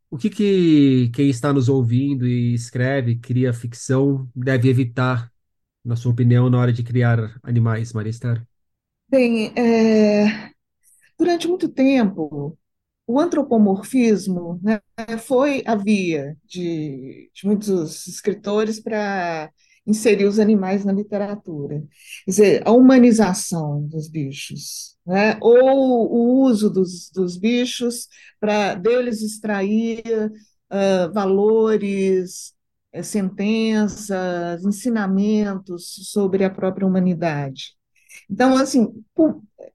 O 0.09 0.17
que, 0.17 0.29
que 0.29 1.09
quem 1.13 1.29
está 1.29 1.51
nos 1.53 1.69
ouvindo 1.69 2.27
e 2.27 2.53
escreve, 2.53 3.17
cria 3.17 3.53
ficção, 3.53 4.29
deve 4.35 4.69
evitar, 4.69 5.31
na 5.83 5.95
sua 5.95 6.11
opinião, 6.11 6.49
na 6.49 6.59
hora 6.59 6.73
de 6.73 6.83
criar 6.83 7.37
animais, 7.43 7.93
Maria 7.93 8.09
Esther? 8.09 8.45
Bem, 9.07 9.53
é, 9.57 10.51
durante 11.19 11.47
muito 11.47 11.69
tempo, 11.69 12.57
o 13.07 13.19
antropomorfismo, 13.19 14.59
né, 14.63 14.81
foi 15.19 15.63
a 15.67 15.75
via 15.75 16.37
de, 16.45 17.31
de 17.33 17.45
muitos 17.47 18.07
escritores 18.07 18.79
para 18.81 19.51
inserir 19.87 20.25
os 20.25 20.39
animais 20.39 20.85
na 20.85 20.93
literatura. 20.93 21.79
Quer 22.25 22.31
dizer, 22.31 22.63
a 22.67 22.71
humanização 22.71 23.83
dos 23.87 24.09
bichos, 24.09 24.97
né, 25.05 25.37
ou 25.41 26.11
o 26.11 26.43
uso 26.43 26.69
dos, 26.69 27.11
dos 27.11 27.37
bichos 27.37 28.07
para 28.39 28.75
deles 28.75 29.21
extrair 29.21 30.03
uh, 30.71 31.13
valores, 31.13 32.53
uh, 32.95 33.03
sentenças, 33.03 34.63
ensinamentos 34.65 36.11
sobre 36.11 36.43
a 36.43 36.49
própria 36.49 36.87
humanidade. 36.87 37.75
Então, 38.29 38.57
assim, 38.57 39.03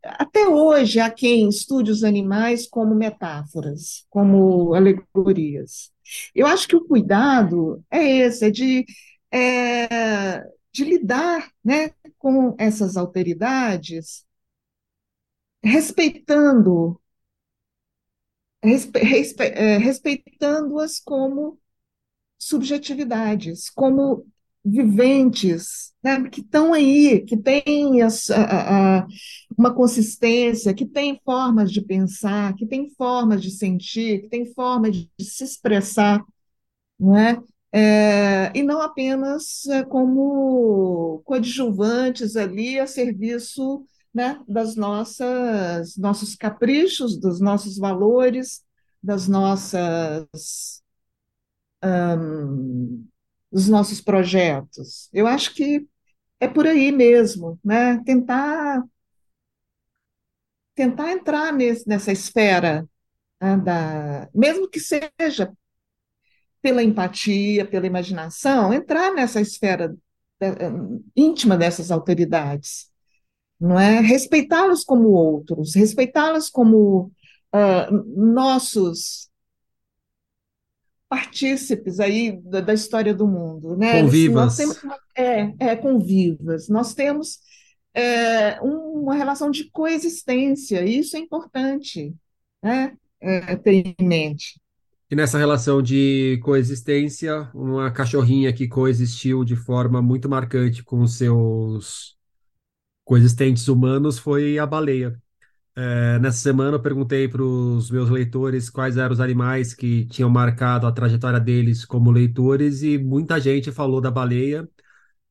até 0.05 0.47
hoje 0.49 1.01
há 1.01 1.11
quem 1.11 1.49
estude 1.49 1.91
os 1.91 2.05
animais 2.05 2.67
como 2.69 2.95
metáforas, 2.95 4.07
como 4.11 4.75
alegorias. 4.75 5.91
Eu 6.35 6.47
acho 6.47 6.67
que 6.69 6.77
o 6.77 6.85
cuidado 6.85 7.85
é 7.91 8.03
esse, 8.05 8.47
é 8.47 8.51
de, 8.51 8.85
é, 9.33 10.41
de 10.73 10.85
lidar 10.85 11.51
né, 11.65 11.91
com 12.19 12.55
essas 12.59 12.97
alteridades, 12.97 14.25
respeitando 15.73 17.01
respe, 18.63 18.99
respe, 19.01 19.45
é, 19.45 19.77
respeitando-as 19.79 21.01
como 21.01 21.59
subjetividades, 22.39 23.71
como 23.71 24.27
viventes, 24.65 25.93
né, 26.03 26.29
que 26.29 26.41
estão 26.41 26.73
aí, 26.75 27.21
que 27.25 27.37
têm 27.37 28.01
uma 29.57 29.75
consistência, 29.75 30.75
que 30.75 30.87
têm 30.87 31.21
formas 31.25 31.71
de 31.73 31.81
pensar, 31.83 32.55
que 32.55 32.67
têm 32.67 32.91
formas 32.91 33.43
de 33.43 33.51
sentir, 33.51 34.23
que 34.23 34.29
têm 34.29 34.47
formas 34.53 34.97
de, 34.97 35.11
de 35.19 35.25
se 35.25 35.45
expressar, 35.45 36.25
não 36.99 37.17
é? 37.17 37.43
E 38.55 38.63
não 38.63 38.81
apenas 38.83 39.67
é, 39.67 39.83
como 39.85 41.21
coadjuvantes 41.25 42.37
ali 42.37 42.79
a 42.79 42.87
serviço 42.87 43.85
né, 44.13 44.41
das 44.49 44.75
nossas 44.77 45.97
nossos 45.97 46.35
caprichos, 46.35 47.19
dos 47.19 47.41
nossos 47.41 47.79
valores, 47.79 48.63
das 49.03 49.29
nossas 49.29 50.83
dos 53.51 53.69
nossos 53.69 54.01
projetos. 54.01 55.09
Eu 55.13 55.27
acho 55.27 55.55
que 55.55 55.87
é 56.41 56.49
por 56.49 56.67
aí 56.67 56.93
mesmo, 56.93 57.59
né? 57.65 58.03
Tentar 58.05 58.83
tentar 60.75 61.13
entrar 61.13 61.53
nesse, 61.53 61.87
nessa 61.87 62.11
esfera 62.11 62.89
né, 63.41 63.57
da, 63.59 64.29
mesmo 64.35 64.69
que 64.69 64.81
seja 64.81 65.53
pela 66.63 66.83
empatia, 66.83 67.67
pela 67.67 67.87
imaginação, 67.87 68.73
entrar 68.73 69.13
nessa 69.13 69.41
esfera 69.41 69.95
íntima 71.15 71.57
dessas 71.57 71.91
autoridades, 71.91 72.91
não 73.59 73.79
é? 73.79 74.01
Respeitá-los 74.01 74.85
como 74.85 75.11
outros, 75.11 75.75
respeitá-los 75.75 76.49
como 76.49 77.13
uh, 77.55 77.93
nossos 78.17 79.30
partícipes 81.11 81.99
aí 81.99 82.41
da, 82.41 82.61
da, 82.61 82.73
história 82.73 83.13
do 83.13 83.27
mundo, 83.27 83.77
né? 83.77 84.01
Convivas. 84.01 84.37
Nós 84.37 84.57
temos 84.57 84.79
é, 85.17 85.55
é, 85.59 85.77
convivas. 85.77 86.69
Nós 86.69 86.95
temos 86.95 87.41
é, 87.93 88.61
uma 88.61 89.17
relação 89.17 89.51
de 89.51 89.69
coexistência, 89.73 90.85
e 90.85 91.01
isso 91.01 91.17
é 91.17 91.19
importante, 91.19 92.15
né? 92.63 92.97
É, 93.21 93.57
ter 93.57 93.95
em 93.99 94.07
mente. 94.07 94.61
E 95.11 95.17
nessa 95.17 95.37
relação 95.37 95.83
de 95.83 96.39
coexistência, 96.45 97.51
uma 97.53 97.91
cachorrinha 97.91 98.53
que 98.53 98.69
coexistiu 98.69 99.45
de 99.45 99.57
forma 99.57 100.01
muito 100.01 100.29
marcante 100.29 100.85
com 100.85 101.01
os 101.01 101.19
seus 101.19 102.17
coexistentes 103.05 103.67
humanos 103.67 104.17
foi 104.17 104.61
a 104.61 104.65
baleia. 104.65 105.21
É, 105.83 106.19
nessa 106.19 106.37
semana 106.37 106.77
eu 106.77 106.83
perguntei 106.83 107.27
para 107.27 107.43
os 107.43 107.91
meus 107.91 108.11
leitores 108.11 108.69
quais 108.69 108.99
eram 108.99 109.15
os 109.15 109.21
animais 109.21 109.73
que 109.73 110.05
tinham 110.07 110.29
marcado 110.29 110.87
a 110.87 110.93
trajetória 110.93 111.41
deles 111.41 111.87
como 111.87 112.11
leitores 112.11 112.83
e 112.83 112.99
muita 112.99 113.41
gente 113.41 113.73
falou 113.73 113.99
da 113.99 114.11
baleia, 114.11 114.69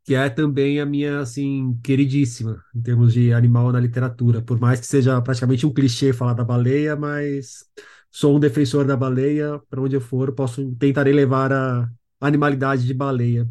que 0.04 0.16
é 0.16 0.30
também 0.30 0.82
a 0.82 0.86
minha 0.86 1.20
assim 1.22 1.80
queridíssima 1.84 2.64
em 2.76 2.82
termos 2.82 3.14
de 3.14 3.34
animal 3.34 3.72
na 3.72 3.80
literatura, 3.80 4.42
por 4.42 4.60
mais 4.60 4.80
que 4.80 4.88
seja 4.88 5.22
praticamente 5.22 5.66
um 5.68 5.74
clichê 5.74 6.14
falar 6.14 6.34
da 6.34 6.44
baleia, 6.44 6.96
mas 6.96 7.66
sou 8.12 8.38
um 8.38 8.40
defensor 8.40 8.86
da 8.86 8.98
baleia, 8.98 9.60
para 9.70 9.82
onde 9.82 9.96
eu 9.98 10.02
for, 10.02 10.34
posso 10.34 10.76
tentarei 10.76 11.14
levar 11.14 11.54
a 11.54 11.90
animalidade 12.22 12.86
de 12.88 12.94
baleia. 12.94 13.46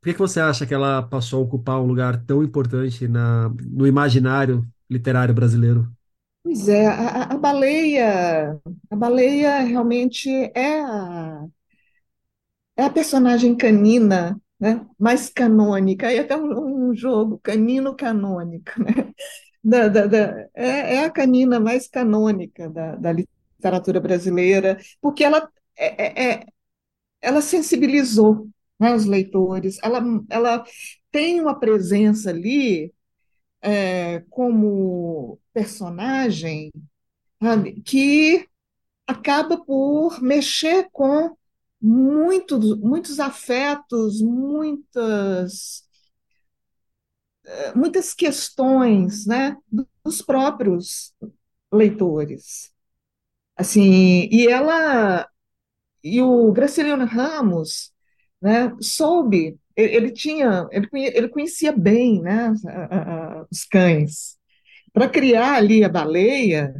Por 0.00 0.06
que 0.10 0.14
que 0.14 0.20
você 0.20 0.40
acha 0.40 0.66
que 0.66 0.74
ela 0.74 1.02
passou 1.02 1.40
a 1.42 1.44
ocupar 1.44 1.80
um 1.82 1.86
lugar 1.86 2.24
tão 2.24 2.44
importante 2.44 3.08
na, 3.08 3.50
no 3.70 3.86
imaginário 3.86 4.66
literário 4.90 5.34
brasileiro? 5.34 5.90
Pois 6.42 6.68
é, 6.68 6.86
a, 6.86 7.24
a 7.34 7.36
baleia, 7.38 8.58
a 8.90 8.96
baleia 8.96 9.60
realmente 9.60 10.28
é 10.54 10.80
a, 10.80 11.46
é 12.76 12.84
a 12.84 12.90
personagem 12.90 13.56
canina, 13.56 14.40
né, 14.58 14.86
mais 14.98 15.28
canônica, 15.30 16.12
e 16.12 16.18
até 16.18 16.36
um, 16.36 16.90
um 16.90 16.94
jogo 16.94 17.38
canino 17.42 17.94
canônica, 17.96 18.72
né? 18.82 19.12
Da, 19.62 19.88
da, 19.88 20.06
da, 20.06 20.48
é, 20.54 20.96
é, 20.96 21.04
a 21.04 21.10
canina 21.10 21.60
mais 21.60 21.86
canônica 21.88 22.68
da, 22.70 22.96
da 22.96 23.12
literatura 23.12 24.00
brasileira, 24.00 24.78
porque 25.02 25.22
ela, 25.24 25.50
é, 25.76 26.24
é, 26.26 26.32
é 26.40 26.46
ela 27.22 27.42
sensibilizou 27.42 28.48
né, 28.78 28.94
os 28.94 29.06
leitores, 29.06 29.78
ela, 29.82 30.02
ela 30.30 30.64
tem 31.10 31.40
uma 31.40 31.58
presença 31.58 32.30
ali 32.30 32.92
é, 33.62 34.20
como 34.30 35.38
personagem 35.52 36.70
que 37.84 38.46
acaba 39.06 39.58
por 39.64 40.22
mexer 40.22 40.88
com 40.92 41.36
muitos, 41.80 42.78
muitos 42.78 43.18
afetos, 43.20 44.20
muitas, 44.20 45.84
é, 47.44 47.74
muitas 47.74 48.14
questões 48.14 49.26
né, 49.26 49.56
dos 50.04 50.22
próprios 50.22 51.14
leitores. 51.72 52.72
Assim, 53.56 54.28
e 54.30 54.48
ela 54.48 55.28
e 56.04 56.22
o 56.22 56.52
Graciliano 56.52 57.06
Ramos 57.06 57.92
né, 58.42 58.74
soube, 58.80 59.59
ele, 59.76 60.10
tinha, 60.10 60.68
ele, 60.72 60.88
ele 60.92 61.28
conhecia 61.28 61.72
bem, 61.72 62.20
né, 62.20 62.52
os 63.50 63.64
cães. 63.64 64.36
Para 64.92 65.08
criar 65.08 65.54
ali 65.54 65.84
a 65.84 65.88
baleia, 65.88 66.74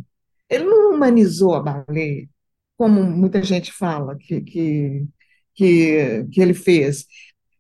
ele 0.49 0.65
não 0.65 0.95
humanizou 0.95 1.55
a 1.55 1.61
baleia, 1.61 2.29
como 2.77 3.03
muita 3.03 3.43
gente 3.43 3.73
fala 3.73 4.17
que, 4.17 4.41
que, 4.41 5.07
que, 5.55 6.27
que 6.33 6.41
ele 6.41 6.55
fez. 6.55 7.07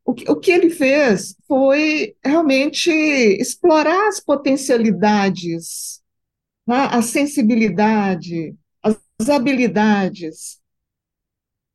O 0.04 0.14
que, 0.14 0.30
o 0.30 0.36
que 0.36 0.50
ele 0.50 0.70
fez 0.70 1.36
foi 1.46 2.16
realmente 2.24 2.90
explorar 2.90 4.08
as 4.08 4.20
potencialidades, 4.20 6.02
né, 6.66 6.88
a 6.90 7.02
sensibilidade, 7.02 8.54
as 8.82 9.28
habilidades 9.28 10.59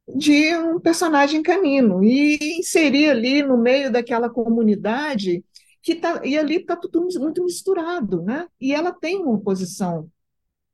de 0.08 0.56
um 0.58 0.80
personagem 0.80 1.41
canino 1.41 2.04
e 2.04 2.38
inserir 2.60 3.10
ali 3.10 3.41
no 3.44 3.58
meio 3.58 3.91
daquela 3.91 4.30
comunidade 4.30 5.44
que 5.82 5.96
tá, 5.96 6.22
e 6.26 6.38
ali 6.38 6.58
está 6.58 6.76
tudo 6.76 7.08
muito 7.20 7.44
misturado, 7.44 8.22
né? 8.24 8.48
E 8.60 8.74
ela 8.74 8.91
tem 8.91 9.18
uma 9.18 9.39
posição 9.39 10.10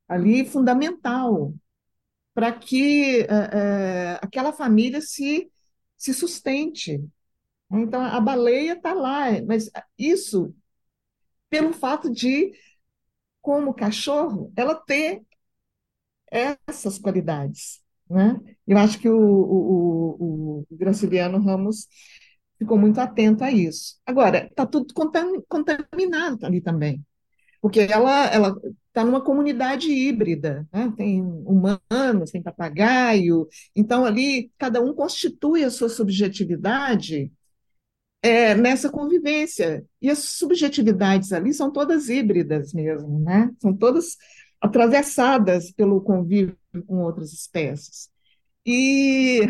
ali 0.08 0.46
fundamental 0.46 1.54
para 2.34 2.52
que 2.54 3.22
é, 3.22 4.20
aquela 4.22 4.54
família 4.54 5.02
se, 5.02 5.52
se 5.98 6.14
sustente. 6.14 7.04
Então, 7.72 8.02
a 8.04 8.20
baleia 8.22 8.74
está 8.74 8.94
lá, 8.94 9.28
mas 9.48 9.72
isso 9.98 10.54
pelo 11.50 11.74
fato 11.74 12.10
de, 12.10 12.54
como 13.42 13.74
cachorro, 13.74 14.52
ela 14.56 14.76
ter 14.76 15.24
essas 16.30 16.98
qualidades. 16.98 17.82
Né? 18.12 18.40
Eu 18.68 18.78
acho 18.78 19.00
que 19.00 19.10
o, 19.10 19.18
o, 19.18 20.18
o, 20.20 20.68
o 20.70 20.78
Graciliano 20.78 21.40
Ramos 21.40 21.88
ficou 22.60 22.78
muito 22.78 23.00
atento 23.00 23.44
a 23.44 23.52
isso. 23.52 23.96
Agora, 24.06 24.48
está 24.48 24.66
tudo 24.66 24.94
contaminado 25.48 26.46
ali 26.46 26.62
também, 26.62 27.04
porque 27.62 27.80
ela 27.82 28.26
ela 28.28 28.56
está 28.88 29.06
numa 29.06 29.24
comunidade 29.24 29.90
híbrida, 29.90 30.68
né? 30.74 30.94
tem 30.98 31.22
humanos, 31.22 32.32
tem 32.32 32.44
papagaio, 32.44 33.48
então 33.74 34.04
ali 34.04 34.52
cada 34.58 34.82
um 34.82 34.94
constitui 34.94 35.64
a 35.64 35.72
sua 35.72 35.88
subjetividade 35.88 37.32
é, 38.22 38.54
nessa 38.54 38.90
convivência. 38.90 39.86
E 40.02 40.10
as 40.10 40.20
subjetividades 40.20 41.32
ali 41.32 41.54
são 41.54 41.72
todas 41.72 42.10
híbridas 42.10 42.74
mesmo, 42.74 43.20
né? 43.22 43.50
São 43.60 43.76
todas 43.76 44.18
atravessadas 44.62 45.72
pelo 45.72 46.02
convívio 46.02 46.58
com 46.88 47.02
outras 47.04 47.34
espécies. 47.34 48.10
E 48.66 49.42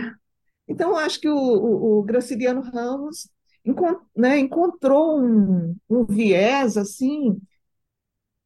então 0.68 0.96
acho 0.96 1.20
que 1.20 1.30
o, 1.30 1.36
o, 1.36 2.00
o 2.00 2.04
Graciliano 2.04 2.62
Ramos 2.62 3.30
encont, 3.66 4.00
né, 4.16 4.40
encontrou 4.40 5.20
um, 5.20 5.76
um, 5.90 6.06
viés 6.06 6.78
assim 6.78 7.40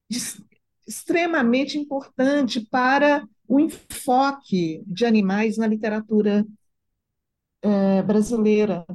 de, 0.09 0.19
extremamente 0.87 1.77
importante 1.77 2.61
para 2.69 3.27
o 3.47 3.59
enfoque 3.59 4.83
de 4.87 5.05
animais 5.05 5.57
na 5.57 5.67
literatura 5.67 6.45
é, 7.61 8.01
brasileira. 8.03 8.85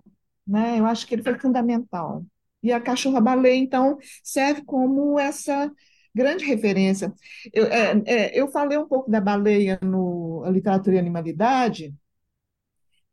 Né? 0.46 0.78
Eu 0.80 0.86
acho 0.86 1.06
que 1.06 1.14
ele 1.14 1.22
foi 1.22 1.38
fundamental. 1.38 2.24
E 2.62 2.72
a 2.72 2.80
cachorra-baleia, 2.80 3.56
então, 3.56 3.98
serve 4.22 4.62
como 4.64 5.18
essa 5.18 5.70
grande 6.14 6.44
referência. 6.44 7.12
Eu, 7.52 7.66
é, 7.66 8.02
é, 8.06 8.40
eu 8.40 8.48
falei 8.48 8.78
um 8.78 8.86
pouco 8.86 9.10
da 9.10 9.20
baleia 9.20 9.78
no 9.82 10.44
Literatura 10.50 10.96
e 10.96 10.98
Animalidade 10.98 11.94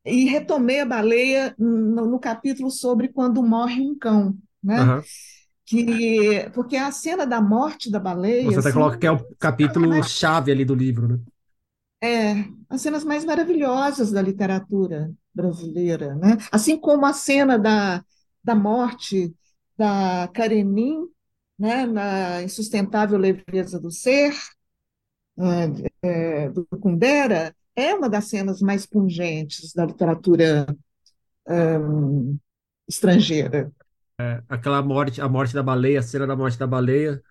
e 0.05 0.25
retomei 0.25 0.79
a 0.79 0.85
baleia 0.85 1.53
no, 1.57 2.05
no 2.05 2.19
capítulo 2.19 2.71
sobre 2.71 3.09
quando 3.09 3.43
morre 3.43 3.81
um 3.81 3.97
cão, 3.97 4.35
né? 4.63 4.81
Uhum. 4.81 5.01
Que, 5.65 6.49
porque 6.53 6.77
a 6.77 6.91
cena 6.91 7.27
da 7.27 7.41
morte 7.41 7.91
da 7.91 7.99
baleia... 7.99 8.45
Você 8.45 8.59
até 8.59 8.69
assim, 8.69 8.77
coloca 8.77 8.97
que 8.97 9.05
é 9.05 9.11
o 9.11 9.35
capítulo 9.37 10.01
chave 10.01 10.49
ali 10.49 10.63
do 10.63 10.73
livro, 10.73 11.09
né? 11.09 11.19
É, 12.01 12.45
as 12.69 12.81
cenas 12.81 13.03
mais 13.03 13.25
maravilhosas 13.25 14.11
da 14.11 14.21
literatura 14.21 15.11
brasileira, 15.33 16.15
né? 16.15 16.37
Assim 16.51 16.77
como 16.77 17.05
a 17.05 17.11
cena 17.11 17.57
da, 17.57 18.03
da 18.41 18.55
morte 18.55 19.35
da 19.77 20.29
Karenin, 20.33 21.07
né, 21.57 21.85
na 21.85 22.43
insustentável 22.43 23.17
leveza 23.17 23.79
do 23.79 23.91
ser, 23.91 24.33
é, 26.03 26.07
é, 26.07 26.49
do 26.49 26.65
Kundera, 26.79 27.55
é 27.75 27.93
uma 27.93 28.09
das 28.09 28.25
cenas 28.25 28.61
mais 28.61 28.85
pungentes 28.85 29.73
da 29.73 29.85
literatura 29.85 30.65
um, 31.47 32.37
estrangeira. 32.87 33.71
É, 34.19 34.41
aquela 34.49 34.81
morte, 34.81 35.21
a 35.21 35.29
morte 35.29 35.53
da 35.53 35.61
baleia, 35.61 35.99
a 35.99 36.03
cena 36.03 36.25
da 36.25 36.35
morte 36.35 36.57
da 36.57 36.65
baleia. 36.65 37.21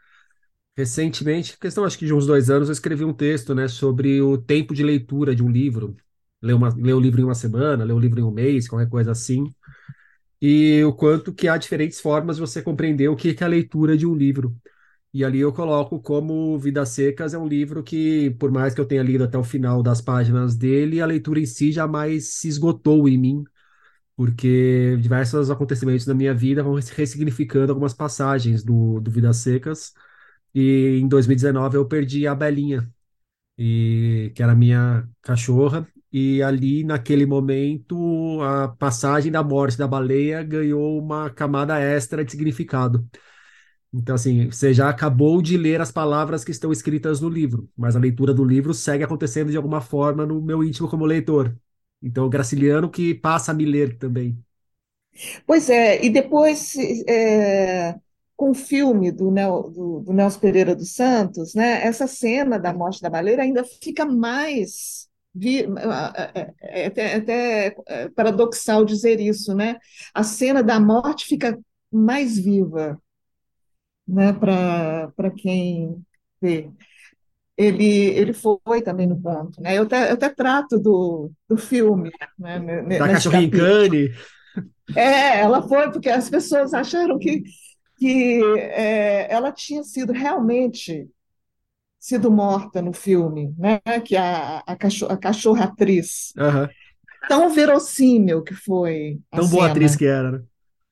Recentemente, 0.77 1.59
questão 1.59 1.85
acho 1.85 1.99
que 1.99 2.07
de 2.07 2.13
uns 2.13 2.27
dois 2.27 2.51
anos, 2.51 2.69
eu 2.69 2.73
escrevi 2.73 3.05
um 3.05 3.13
texto 3.15 3.55
né, 3.55 3.67
sobre 3.67 4.21
o 4.21 4.37
tempo 4.37 4.75
de 4.75 4.85
leitura 4.85 5.35
de 5.35 5.43
um 5.43 5.51
livro. 5.51 5.97
Ler, 6.41 6.53
uma, 6.53 6.69
ler 6.77 6.93
o 6.93 7.01
livro 7.01 7.21
em 7.21 7.25
uma 7.25 7.35
semana, 7.35 7.83
ler 7.83 7.95
o 7.95 7.99
livro 7.99 8.21
em 8.21 8.23
um 8.23 8.31
mês, 8.31 8.69
qualquer 8.69 8.89
coisa 8.89 9.11
assim 9.11 9.53
e 10.41 10.83
o 10.85 10.93
quanto 10.93 11.33
que 11.35 11.49
há 11.49 11.57
diferentes 11.57 12.01
formas 12.01 12.37
de 12.37 12.43
você 12.43 12.63
compreender 12.63 13.09
o 13.09 13.17
que 13.17 13.37
é 13.41 13.45
a 13.45 13.49
leitura 13.49 13.97
de 13.97 14.07
um 14.07 14.15
livro. 14.15 14.57
E 15.13 15.25
ali 15.25 15.41
eu 15.41 15.53
coloco 15.53 16.01
como 16.01 16.59
Vidas 16.59 16.91
Secas 16.91 17.35
é 17.35 17.39
um 17.39 17.47
livro 17.49 17.83
que, 17.83 18.31
por 18.39 18.51
mais 18.53 18.75
que 18.75 18.81
eu 18.81 18.87
tenha 18.87 19.03
lido 19.03 19.25
até 19.25 19.39
o 19.39 19.45
final 19.45 19.83
das 19.83 20.01
páginas 20.01 20.57
dele, 20.57 21.01
a 21.01 21.07
leitura 21.07 21.41
em 21.41 21.47
si 21.47 21.73
jamais 21.73 22.35
se 22.35 22.49
esgotou 22.49 23.09
em 23.09 23.17
mim, 23.19 23.45
porque 24.17 24.97
diversos 25.01 25.51
acontecimentos 25.51 26.07
da 26.07 26.15
minha 26.15 26.35
vida 26.35 26.63
vão 26.63 26.75
ressignificando 26.75 27.73
algumas 27.73 27.95
passagens 27.95 28.63
do, 28.65 29.01
do 29.01 29.11
Vidas 29.11 29.39
Secas. 29.39 29.93
E 30.55 30.99
em 31.01 31.09
2019 31.09 31.77
eu 31.79 31.87
perdi 31.87 32.27
a 32.27 32.35
Belinha, 32.35 32.91
e, 33.59 34.33
que 34.35 34.43
era 34.43 34.55
minha 34.55 35.09
cachorra, 35.23 35.87
e 36.13 36.43
ali, 36.43 36.85
naquele 36.85 37.27
momento, 37.27 37.97
a 38.43 38.69
passagem 38.69 39.31
da 39.33 39.43
morte 39.43 39.79
da 39.79 39.87
baleia 39.89 40.43
ganhou 40.43 40.99
uma 40.99 41.31
camada 41.31 41.79
extra 41.81 42.25
de 42.25 42.31
significado. 42.33 43.09
Então, 43.93 44.15
assim, 44.15 44.51
você 44.51 44.75
já 44.75 44.89
acabou 44.91 45.41
de 45.43 45.57
ler 45.57 45.81
as 45.81 45.91
palavras 45.93 46.45
que 46.45 46.51
estão 46.51 46.73
escritas 46.73 47.21
no 47.21 47.29
livro, 47.29 47.69
mas 47.77 47.97
a 47.97 47.99
leitura 47.99 48.35
do 48.35 48.45
livro 48.45 48.75
segue 48.75 49.05
acontecendo 49.05 49.51
de 49.51 49.57
alguma 49.57 49.81
forma 49.81 50.27
no 50.27 50.41
meu 50.43 50.63
íntimo 50.65 50.89
como 50.89 51.07
leitor. 51.07 51.57
Então, 52.03 52.29
Graciliano 52.29 52.91
que 52.91 53.15
passa 53.15 53.53
a 53.53 53.55
me 53.55 53.65
ler 53.65 53.97
também. 53.99 54.39
Pois 55.47 55.71
é, 55.71 56.05
e 56.05 56.11
depois, 56.11 56.75
é, 57.09 57.95
com 58.37 58.51
o 58.51 58.55
filme 58.55 59.11
do, 59.11 59.31
do, 59.31 60.01
do 60.01 60.13
Nelson 60.13 60.41
Pereira 60.41 60.75
dos 60.75 60.95
Santos, 60.95 61.55
né, 61.55 61.85
essa 61.87 62.07
cena 62.07 62.59
da 62.59 62.73
morte 62.73 63.01
da 63.01 63.09
baleia 63.11 63.41
ainda 63.43 63.65
fica 63.65 64.05
mais 64.05 65.09
Vi, 65.39 65.65
é, 65.65 66.53
é, 66.63 66.87
até, 66.87 67.15
até 67.17 67.77
é 67.87 68.09
paradoxal 68.09 68.87
dizer 68.87 69.21
isso, 69.21 69.55
né? 69.55 69.77
A 70.15 70.23
cena 70.23 70.63
da 70.63 70.81
morte 70.81 71.27
fica 71.27 71.59
mais 71.93 72.39
viva, 72.39 72.99
né? 74.09 74.33
Para 74.33 75.31
quem 75.37 76.03
vê. 76.41 76.71
Ele, 77.55 77.85
ele 77.85 78.33
foi 78.33 78.81
também 78.83 79.07
no 79.07 79.21
ponto, 79.21 79.61
né? 79.61 79.77
Eu 79.77 79.83
até, 79.83 80.11
eu 80.11 80.15
até 80.15 80.29
trato 80.31 80.79
do, 80.79 81.31
do 81.49 81.57
filme, 81.59 82.11
né? 82.39 82.59
Da 82.99 83.09
cachorrinha 83.09 83.51
Cane. 83.51 84.11
É, 84.95 85.41
ela 85.41 85.61
foi 85.69 85.91
porque 85.91 86.09
as 86.09 86.31
pessoas 86.31 86.73
acharam 86.73 87.19
que, 87.19 87.43
que 87.99 88.43
é, 88.57 89.31
ela 89.31 89.53
tinha 89.53 89.83
sido 89.83 90.13
realmente 90.15 91.11
sido 91.99 92.31
morta 92.31 92.81
no 92.81 92.93
filme, 92.93 93.55
né? 93.59 93.81
Que 94.05 94.17
a, 94.17 94.59
a, 94.67 94.77
cachorra, 94.77 95.15
a 95.15 95.17
cachorra 95.17 95.65
atriz. 95.65 96.33
Uhum. 96.37 96.69
Tão 97.29 97.51
verossímil 97.51 98.43
que 98.43 98.55
foi. 98.55 99.21
Tão 99.31 99.45
cena. 99.45 99.57
boa 99.57 99.71
atriz 99.71 99.97
que 99.97 100.07
era, 100.07 100.33
né? 100.33 100.43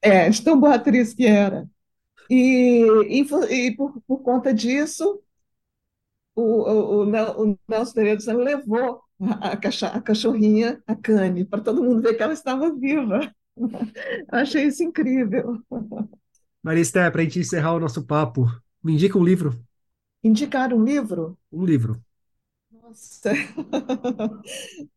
É, 0.03 0.31
tão 0.43 0.59
boa 0.59 0.75
atriz 0.75 1.15
que 1.15 1.27
era. 1.27 1.69
E, 2.29 2.85
e, 3.09 3.21
e 3.51 3.77
por, 3.77 4.01
por 4.07 4.19
conta 4.23 4.53
disso, 4.53 5.23
o, 6.35 6.43
o, 6.43 7.03
o, 7.03 7.07
Nelson 7.07 7.57
Santos 7.87 8.27
levou 8.27 9.03
a, 9.41 9.53
a, 9.53 10.01
cachorrinha, 10.01 10.83
a 10.87 10.95
Cane, 10.95 11.45
para 11.45 11.61
todo 11.61 11.83
mundo 11.83 12.03
ver 12.03 12.15
que 12.15 12.23
ela 12.23 12.33
estava 12.33 12.75
viva. 12.75 13.33
Achei 14.29 14.65
isso 14.65 14.83
incrível. 14.83 15.63
Maristé, 16.63 17.11
para 17.11 17.21
a 17.21 17.25
gente 17.25 17.39
encerrar 17.39 17.75
o 17.75 17.81
nosso 17.81 18.05
papo, 18.05 18.47
me 18.83 18.95
indica 18.95 19.19
um 19.19 19.25
livro. 19.25 19.59
Indicar 20.25 20.73
um 20.73 20.83
livro? 20.83 21.39
Um 21.53 21.65
livro. 21.65 22.03
Nossa. 22.73 23.31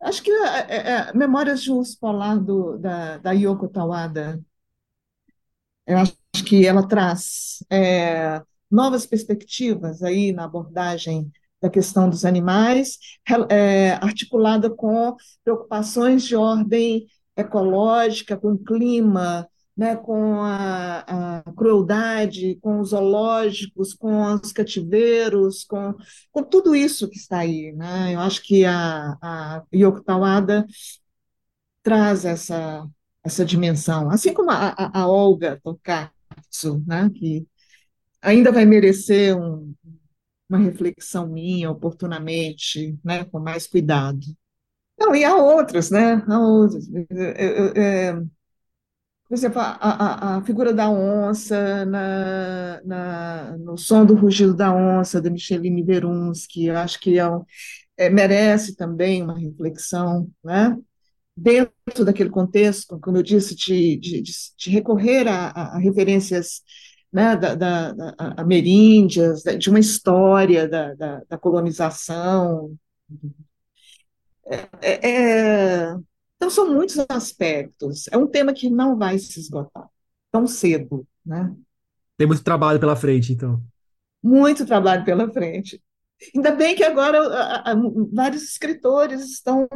Acho 0.00 0.22
que 0.22 0.30
é, 0.30 0.46
é, 0.68 0.90
é, 1.08 1.12
Memórias 1.14 1.62
de 1.62 1.72
um 1.72 1.78
Urso 1.78 1.98
Polar 1.98 2.38
do, 2.38 2.78
da, 2.78 3.16
da 3.18 3.32
Yoko 3.32 3.68
Tawada. 3.68 4.40
Eu 5.86 5.98
acho 5.98 6.14
que 6.46 6.66
ela 6.66 6.86
traz 6.86 7.64
é, 7.70 8.42
novas 8.70 9.06
perspectivas 9.06 10.02
aí 10.02 10.30
na 10.32 10.44
abordagem 10.44 11.32
da 11.60 11.70
questão 11.70 12.10
dos 12.10 12.24
animais, 12.26 12.98
é, 13.48 13.92
articulada 13.92 14.68
com 14.68 15.16
preocupações 15.42 16.24
de 16.24 16.36
ordem 16.36 17.06
ecológica, 17.34 18.36
com 18.36 18.52
o 18.52 18.58
clima, 18.58 19.48
né, 19.76 19.96
com 19.96 20.40
a, 20.42 21.38
a, 21.38 21.52
crueldade, 21.52 22.56
com 22.60 22.80
os 22.80 22.90
zoológicos, 22.90 23.92
com 23.94 24.22
os 24.34 24.52
cativeiros, 24.52 25.64
com, 25.64 25.94
com 26.30 26.42
tudo 26.42 26.74
isso 26.74 27.08
que 27.08 27.16
está 27.16 27.38
aí. 27.38 27.72
Né? 27.72 28.14
Eu 28.14 28.20
acho 28.20 28.42
que 28.42 28.64
a, 28.64 29.16
a 29.20 29.62
Yoko 29.74 30.02
Tawada 30.02 30.66
traz 31.82 32.24
essa, 32.24 32.88
essa 33.22 33.44
dimensão, 33.44 34.10
assim 34.10 34.32
como 34.32 34.50
a, 34.50 34.90
a, 34.92 35.08
Olga 35.08 35.60
Tokatsu, 35.62 36.82
né, 36.86 37.10
que 37.14 37.46
ainda 38.22 38.50
vai 38.50 38.64
merecer 38.64 39.36
um, 39.36 39.74
uma 40.48 40.58
reflexão 40.58 41.28
minha 41.28 41.70
oportunamente, 41.70 42.98
né, 43.04 43.24
com 43.24 43.38
mais 43.40 43.66
cuidado. 43.66 44.20
Não, 44.98 45.14
e 45.14 45.24
há 45.24 45.36
outras, 45.36 45.90
né? 45.90 46.24
Há 46.28 46.38
outras. 46.38 46.88
É, 47.10 48.12
por 49.28 49.34
exemplo, 49.34 49.60
a, 49.60 49.72
a, 49.72 50.36
a, 50.36 50.44
figura 50.44 50.72
da 50.72 50.88
onça 50.90 51.84
na, 51.86 52.80
na, 52.84 53.58
no 53.58 53.76
som 53.76 54.04
do 54.04 54.14
rugido 54.14 54.54
da 54.54 54.74
onça, 54.74 55.20
da 55.20 55.30
Micheline 55.30 55.82
Verunsky, 55.82 56.66
eu 56.66 56.76
acho 56.76 57.00
que 57.00 57.18
é, 57.18 57.24
é, 57.96 58.10
merece 58.10 58.76
também 58.76 59.22
uma 59.22 59.38
reflexão, 59.38 60.30
né? 60.42 60.76
dentro 61.36 62.04
daquele 62.04 62.30
contexto, 62.30 62.98
como 63.00 63.16
eu 63.16 63.22
disse, 63.22 63.54
de, 63.56 63.96
de, 63.96 64.22
de 64.22 64.70
recorrer 64.70 65.26
a, 65.28 65.48
a, 65.48 65.78
referências 65.78 66.62
né, 67.12 67.36
da, 67.36 67.54
da 67.54 67.94
ameríndias, 68.36 69.42
de 69.42 69.70
uma 69.70 69.78
história 69.80 70.68
da, 70.68 70.94
da, 70.94 71.22
da 71.28 71.38
colonização. 71.38 72.76
É, 74.46 74.68
é, 74.82 75.10
é, 75.10 75.96
então, 76.44 76.50
são 76.50 76.74
muitos 76.74 76.98
aspectos. 77.08 78.06
É 78.08 78.18
um 78.18 78.26
tema 78.26 78.52
que 78.52 78.68
não 78.68 78.98
vai 78.98 79.18
se 79.18 79.40
esgotar 79.40 79.88
tão 80.30 80.46
cedo. 80.46 81.06
Né? 81.24 81.54
Tem 82.18 82.26
muito 82.26 82.44
trabalho 82.44 82.78
pela 82.78 82.94
frente, 82.94 83.32
então. 83.32 83.62
Muito 84.22 84.66
trabalho 84.66 85.04
pela 85.06 85.32
frente. 85.32 85.82
Ainda 86.34 86.52
bem 86.52 86.74
que 86.74 86.84
agora 86.84 87.18
a, 87.18 87.72
a, 87.72 87.74
vários 88.12 88.42
escritores 88.42 89.22
estão 89.24 89.66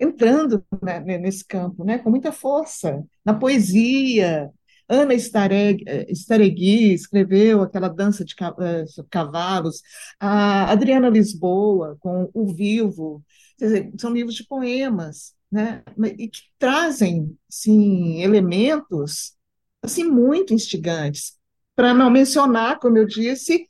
entrando 0.00 0.64
né, 0.82 1.00
nesse 1.18 1.44
campo, 1.46 1.84
né, 1.84 1.98
com 1.98 2.10
muita 2.10 2.32
força, 2.32 3.04
na 3.24 3.34
poesia. 3.34 4.50
Ana 4.88 5.14
Staregui 5.14 6.94
escreveu 6.94 7.60
aquela 7.60 7.88
dança 7.88 8.24
de 8.24 8.34
eh, 8.40 8.84
cavalos, 9.10 9.82
a 10.18 10.70
Adriana 10.72 11.10
Lisboa, 11.10 11.98
com 12.00 12.30
O 12.32 12.46
Vivo, 12.46 13.22
dizer, 13.58 13.92
são 13.98 14.10
livros 14.10 14.34
de 14.34 14.46
poemas, 14.46 15.34
né, 15.50 15.82
e 16.18 16.28
que 16.28 16.42
trazem 16.58 17.36
sim, 17.48 18.22
elementos 18.22 19.36
assim, 19.82 20.04
muito 20.04 20.52
instigantes, 20.52 21.38
para 21.74 21.94
não 21.94 22.10
mencionar, 22.10 22.78
como 22.78 22.98
eu 22.98 23.06
disse, 23.06 23.66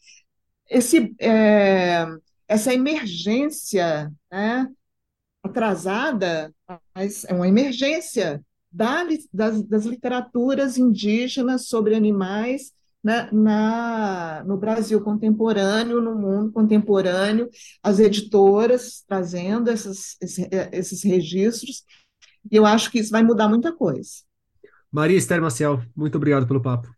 esse, 0.68 1.14
é, 1.20 2.06
essa 2.46 2.72
emergência 2.72 4.10
né, 4.30 4.68
atrasada, 5.42 6.54
mas 6.94 7.24
é 7.24 7.32
uma 7.32 7.48
emergência 7.48 8.42
da, 8.70 9.04
das, 9.32 9.62
das, 9.62 9.84
literaturas 9.84 10.76
indígenas 10.76 11.66
sobre 11.68 11.94
animais 11.94 12.72
né, 13.02 13.28
na, 13.32 14.42
no 14.44 14.56
Brasil 14.56 15.00
contemporâneo, 15.00 16.00
no 16.00 16.14
mundo 16.14 16.52
contemporâneo, 16.52 17.48
as 17.82 17.98
editoras 17.98 19.04
trazendo 19.06 19.70
essas, 19.70 20.16
esses, 20.20 20.48
esses 20.72 21.02
registros, 21.02 21.84
e 22.50 22.56
eu 22.56 22.66
acho 22.66 22.90
que 22.90 22.98
isso 22.98 23.10
vai 23.10 23.22
mudar 23.22 23.48
muita 23.48 23.72
coisa. 23.72 24.10
Maria 24.90 25.18
Esther 25.18 25.40
Maciel, 25.40 25.82
muito 25.94 26.16
obrigado 26.16 26.46
pelo 26.46 26.62
papo. 26.62 26.88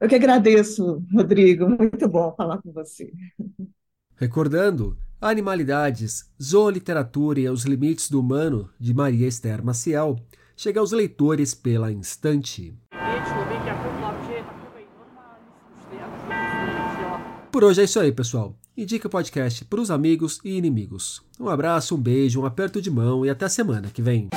Eu 0.00 0.08
que 0.08 0.14
agradeço, 0.14 1.02
Rodrigo. 1.12 1.68
Muito 1.68 2.08
bom 2.08 2.34
falar 2.36 2.60
com 2.60 2.72
você. 2.72 3.12
Recordando 4.16 4.98
Animalidades, 5.20 6.30
Zooliteratura 6.42 7.40
e 7.40 7.48
os 7.48 7.64
Limites 7.64 8.10
do 8.10 8.20
Humano, 8.20 8.70
de 8.78 8.92
Maria 8.92 9.26
Esther 9.26 9.64
Maciel, 9.64 10.16
chega 10.54 10.80
aos 10.80 10.92
leitores 10.92 11.54
pela 11.54 11.90
Instante. 11.90 12.76
Por 17.54 17.62
hoje 17.62 17.82
é 17.82 17.84
isso 17.84 18.00
aí, 18.00 18.10
pessoal. 18.10 18.58
Indica 18.76 19.06
o 19.06 19.10
podcast 19.10 19.64
para 19.66 19.80
os 19.80 19.88
amigos 19.88 20.40
e 20.44 20.56
inimigos. 20.56 21.22
Um 21.38 21.48
abraço, 21.48 21.94
um 21.94 21.98
beijo, 21.98 22.40
um 22.40 22.44
aperto 22.44 22.82
de 22.82 22.90
mão 22.90 23.24
e 23.24 23.30
até 23.30 23.44
a 23.44 23.48
semana 23.48 23.90
que 23.94 24.02
vem. 24.02 24.28